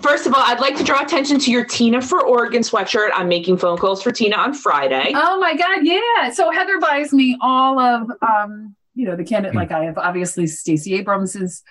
[0.00, 3.10] First of all, I'd like to draw attention to your Tina for Oregon sweatshirt.
[3.14, 5.12] I'm making phone calls for Tina on Friday.
[5.14, 6.30] Oh my God, yeah.
[6.32, 9.28] So Heather buys me all of um, you know, the Hmm.
[9.28, 11.62] candidate like I have obviously Stacey Abrams's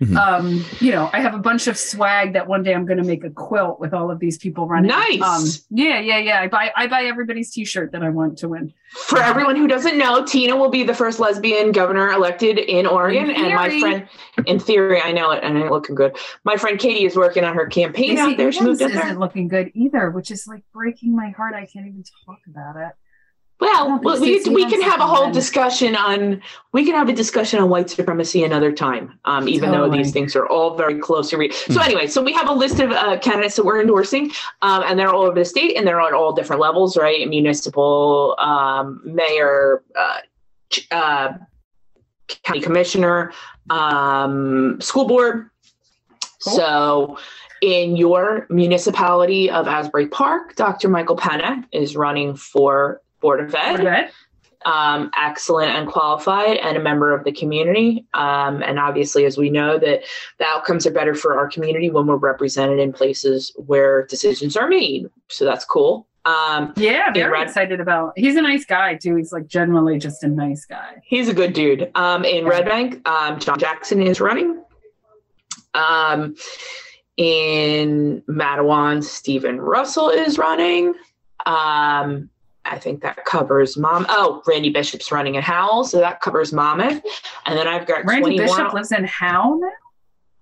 [0.00, 0.16] Mhm.
[0.16, 3.22] um, you know, I have a bunch of swag that one day I'm gonna make
[3.22, 4.88] a quilt with all of these people running.
[4.88, 5.22] Nice.
[5.22, 6.40] Um, yeah, yeah, yeah.
[6.40, 8.72] I buy I buy everybody's t-shirt that I want to win.
[9.06, 13.30] For everyone who doesn't know, Tina will be the first lesbian governor elected in Oregon.
[13.30, 14.08] In and my friend,
[14.46, 16.16] in theory, I know it, and it's looking good.
[16.44, 18.52] My friend Katie is working on her campaign Stacey out there.
[18.52, 19.06] She moved Abrams out there.
[19.10, 21.54] isn't looking good either, which is like breaking my heart.
[21.54, 22.92] I can't even talk about it.
[23.64, 26.42] I Well, well, we, we can have a whole discussion on
[26.72, 29.18] we can have a discussion on white supremacy another time.
[29.24, 31.56] Um, even though these things are all very close to related.
[31.72, 34.98] So anyway, so we have a list of uh, candidates that we're endorsing, um, and
[34.98, 37.26] they're all over the state, and they're on all different levels, right?
[37.28, 40.18] Municipal, um, mayor, uh,
[40.90, 41.32] uh,
[42.42, 43.32] county commissioner,
[43.70, 45.50] um, school board.
[46.44, 46.54] Cool.
[46.54, 47.18] So.
[47.60, 50.90] In your municipality of Asbury Park, Dr.
[50.90, 54.70] Michael Penna is running for Board of Ed Good.
[54.70, 58.04] um, excellent and qualified and a member of the community.
[58.12, 60.00] Um, and obviously, as we know, that
[60.38, 64.68] the outcomes are better for our community when we're represented in places where decisions are
[64.68, 65.06] made.
[65.28, 66.06] So that's cool.
[66.26, 68.12] Um, Yeah, very Red- excited about.
[68.16, 69.16] He's a nice guy too.
[69.16, 70.96] He's like generally just a nice guy.
[71.02, 71.90] he's a good dude.
[71.94, 74.62] Um, in Red Bank, um, John Jackson is running.
[75.74, 76.34] Um,
[77.16, 80.94] in Matawan, Stephen Russell is running.
[81.46, 82.30] Um,
[82.64, 84.06] I think that covers Mom.
[84.08, 87.02] Oh, Randy Bishop's running in Howell, so that covers Monmouth.
[87.46, 88.46] And then I've got Randy 21.
[88.46, 89.68] Bishop lives in Howell now.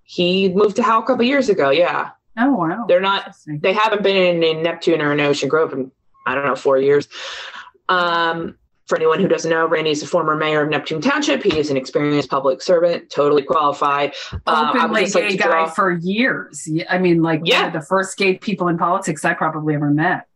[0.05, 1.71] He moved to Howell a couple years ago.
[1.71, 5.73] Yeah, Oh wow, They're not- they haven't been in, in Neptune or in Ocean Grove
[5.73, 5.91] in
[6.27, 7.09] I don't know four years.
[7.89, 8.57] Um,
[8.87, 11.43] for anyone who doesn't know, Randy is a former mayor of Neptune Township.
[11.43, 14.13] He is an experienced public servant, totally qualified.
[14.47, 16.69] Uh, openly like gay to guy for years.
[16.91, 17.61] I mean, like Yeah.
[17.67, 20.27] one of the first gay people in politics I probably ever met.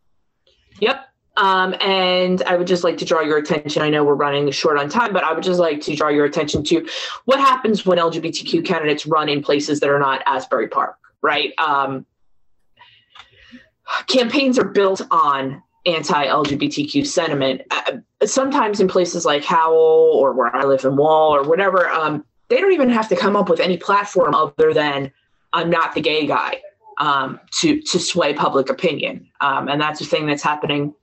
[0.80, 1.04] Yep.
[1.36, 3.82] Um, and I would just like to draw your attention.
[3.82, 6.24] I know we're running short on time, but I would just like to draw your
[6.24, 6.86] attention to
[7.26, 11.52] what happens when LGBTQ candidates run in places that are not Asbury Park, right?
[11.58, 12.06] Um,
[14.06, 17.62] campaigns are built on anti-LGBTQ sentiment.
[17.70, 22.24] Uh, sometimes in places like Howell or where I live in Wall or whatever, um,
[22.48, 25.12] they don't even have to come up with any platform other than
[25.52, 26.60] "I'm not the gay guy"
[26.98, 30.94] um, to to sway public opinion, um, and that's the thing that's happening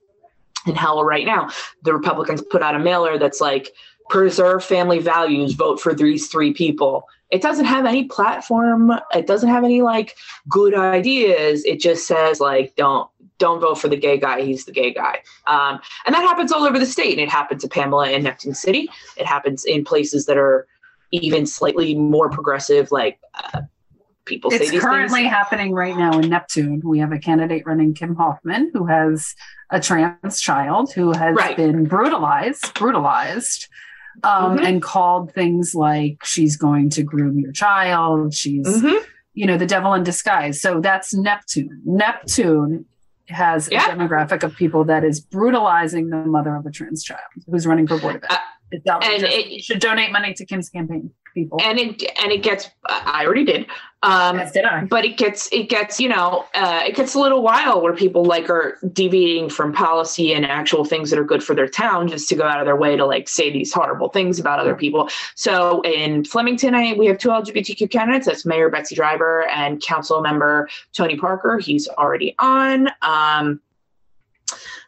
[0.65, 1.49] And Howell, right now,
[1.83, 3.73] the Republicans put out a mailer that's like,
[4.09, 7.07] preserve family values, vote for these three people.
[7.31, 8.91] It doesn't have any platform.
[9.13, 10.15] It doesn't have any like
[10.47, 11.63] good ideas.
[11.65, 13.09] It just says like, don't
[13.39, 14.41] don't vote for the gay guy.
[14.41, 15.19] He's the gay guy.
[15.47, 17.13] Um, and that happens all over the state.
[17.13, 18.89] And it happened to Pamela in Neptune City.
[19.17, 20.67] It happens in places that are
[21.11, 23.61] even slightly more progressive, like uh,
[24.25, 25.33] people say It's these currently things.
[25.33, 26.81] happening right now in Neptune.
[26.83, 29.35] We have a candidate running, Kim Hoffman, who has
[29.69, 31.57] a trans child who has Right.
[31.57, 33.67] been brutalized, brutalized,
[34.23, 34.65] um, Mhm.
[34.65, 38.33] and called things like she's going to groom your child.
[38.33, 38.99] She's, Mhm.
[39.33, 40.61] you know, the devil in disguise.
[40.61, 41.81] So that's Neptune.
[41.85, 42.85] Neptune
[43.29, 43.85] has Yeah.
[43.91, 47.19] a demographic of people that is brutalizing the mother of a trans child
[47.49, 48.37] who's running for board of ed.
[48.85, 51.59] And it- you should donate money to Kim's campaign, people.
[51.63, 52.69] And it and it gets.
[52.87, 53.67] I already did.
[54.05, 54.83] Um, As did I.
[54.83, 58.25] but it gets it gets you know uh, it gets a little while where people
[58.25, 62.27] like are deviating from policy and actual things that are good for their town just
[62.27, 65.07] to go out of their way to like say these horrible things about other people
[65.35, 70.19] so in flemington I, we have two lgbtq candidates that's mayor betsy driver and council
[70.19, 73.61] member tony parker he's already on um,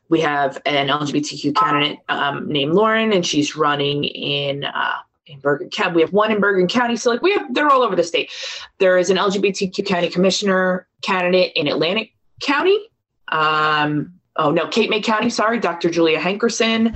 [0.10, 4.96] we have an lgbtq candidate um, named lauren and she's running in uh,
[5.28, 5.96] in Bergen County.
[5.96, 6.96] We have one in Bergen County.
[6.98, 8.32] So like we have, they're all over the state.
[8.78, 12.78] There is an LGBTQ county commissioner candidate in Atlantic County.
[13.30, 15.32] Um, oh no, Cape May County.
[15.32, 15.90] Sorry, Dr.
[15.90, 16.96] Julia Hankerson.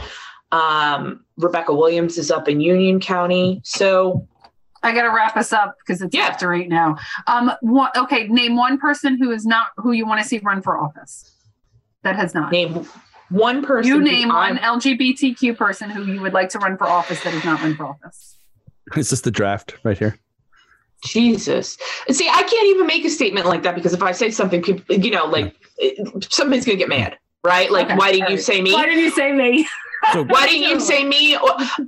[0.52, 3.62] Um, Rebecca Williams is up in Union County.
[3.64, 4.28] So
[4.84, 6.26] I got to wrap us up because it's Yeah.
[6.28, 6.98] after eight now.
[7.28, 10.62] Um, one, okay, name one person who is not who you want to see run
[10.62, 11.32] for office.
[12.04, 12.52] That has not.
[12.52, 12.86] name
[13.30, 13.88] one person.
[13.90, 17.22] you who name I'm- one LGBTQ person who you would like to run for office
[17.24, 18.38] that has not run for office.
[18.96, 20.18] Is this the draft right here?
[21.04, 21.78] Jesus.
[22.10, 24.96] See, I can't even make a statement like that because if I say something, people,
[24.96, 27.72] you know, like it- somebody's gonna get mad, right?
[27.72, 28.74] Like, Okay, why didn't you say me?
[28.74, 29.68] Why did you say me?
[30.14, 31.32] So Why didn't you say me?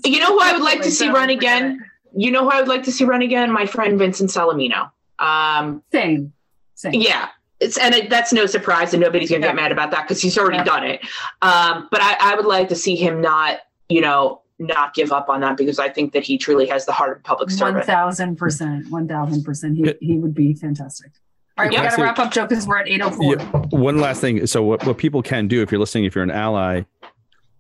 [0.03, 1.80] You know who I would like to see run again?
[2.14, 3.49] You know who I would like to see run again?
[3.53, 4.91] My friend Vincent Salamino.
[5.18, 6.34] Um, Same.
[6.76, 6.93] Same.
[6.95, 7.30] yeah.
[7.62, 9.47] It's, and it, that's no surprise, and nobody's gonna Yeah.
[9.49, 10.64] get mad about that because he's already Yeah.
[10.64, 11.01] done it.
[11.41, 15.30] Um, but I, I would like to see him not, you know, not give up
[15.30, 17.57] on that because I think that he truly has the heart of a public One
[17.57, 17.86] servant.
[17.86, 18.89] thousand percent.
[18.89, 19.78] One thousand percent.
[19.78, 21.12] He he would be fantastic.
[21.57, 21.82] All right, Yeah.
[21.82, 23.36] we got to wrap up, Joe, because we're at eight oh four.
[23.38, 23.51] Yeah.
[23.72, 24.45] One last thing.
[24.47, 26.84] So what, what people can do if you're listening, if you're an ally,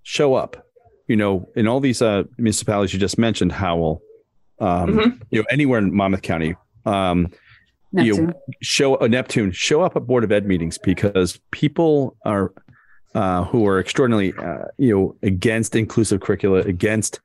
[0.03, 0.65] show up.
[1.07, 4.01] You know, in all these uh, municipalities you just mentioned, Howell,
[4.59, 5.21] um, Mhm.
[5.29, 7.27] you know, anywhere in Monmouth County, um,
[7.93, 8.33] you- Neptune.
[8.61, 12.53] show uh, Neptune, show up at Board of Ed meetings because people are
[13.13, 17.19] uh, who are extraordinarily, uh, you know, against inclusive curricula, against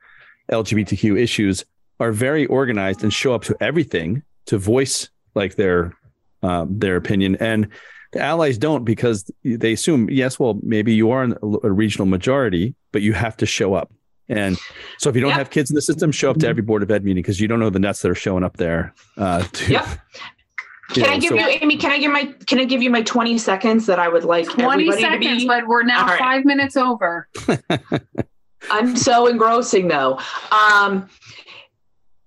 [0.51, 1.63] LGBTQ issues,
[1.99, 5.93] are very organized and show up to everything to voice like their
[6.43, 7.35] um, their opinion.
[7.37, 7.69] And
[8.13, 12.75] the allies don't because they assume, yes, well, maybe you are in a regional majority,
[12.91, 13.91] but you have to show up.
[14.29, 14.57] And
[14.97, 15.37] so if you don't Yep.
[15.39, 17.47] have kids in the system, show up to every Board of Ed meeting because you
[17.47, 18.93] don't know the nuts that are showing up there.
[19.17, 19.87] Uh, to, Yep.
[20.89, 21.77] You Can know, I give so- you, Amy?
[21.77, 24.47] Can I give my Can I give you my twenty seconds that I would like
[24.49, 25.47] Twenty seconds, to be?
[25.47, 26.19] but we're now All right.
[26.19, 27.27] five minutes over.
[28.71, 30.19] I'm so engrossing though.
[30.51, 31.09] Um,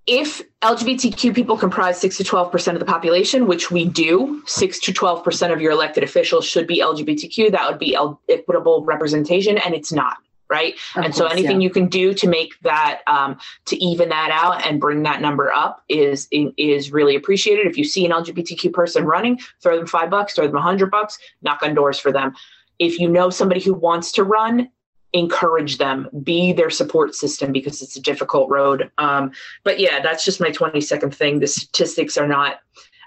[0.07, 4.79] if LGBTQ people comprise six to twelve percent of the population, which we do, six
[4.81, 7.53] to twelve percent of your elected officials should be LGBTQ.
[7.53, 10.17] That would be el- equitable representation, and it's not.
[10.51, 10.75] Right.
[10.97, 11.69] Of and so anything yeah.
[11.69, 15.53] you can do to make that um, to even that out and bring that number
[15.53, 20.11] up is is really appreciated if you see an lgbtq person running throw them five
[20.11, 22.35] bucks throw them a hundred bucks knock on doors for them
[22.81, 24.69] if you know somebody who wants to run
[25.13, 29.31] encourage them be their support system because it's a difficult road um,
[29.63, 32.61] but yeah that's just my 20 second thing the statistics are not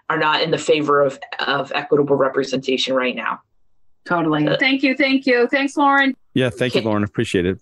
[0.09, 3.41] are not in the favor of of equitable representation right now
[4.05, 4.47] Totally.
[4.47, 4.95] Uh, Thank you.
[4.95, 5.47] Thank you.
[5.47, 6.15] Thanks, Lauren.
[6.33, 6.85] Yeah, thank you, Okay.
[6.87, 7.03] Lauren.
[7.03, 7.59] Appreciate it.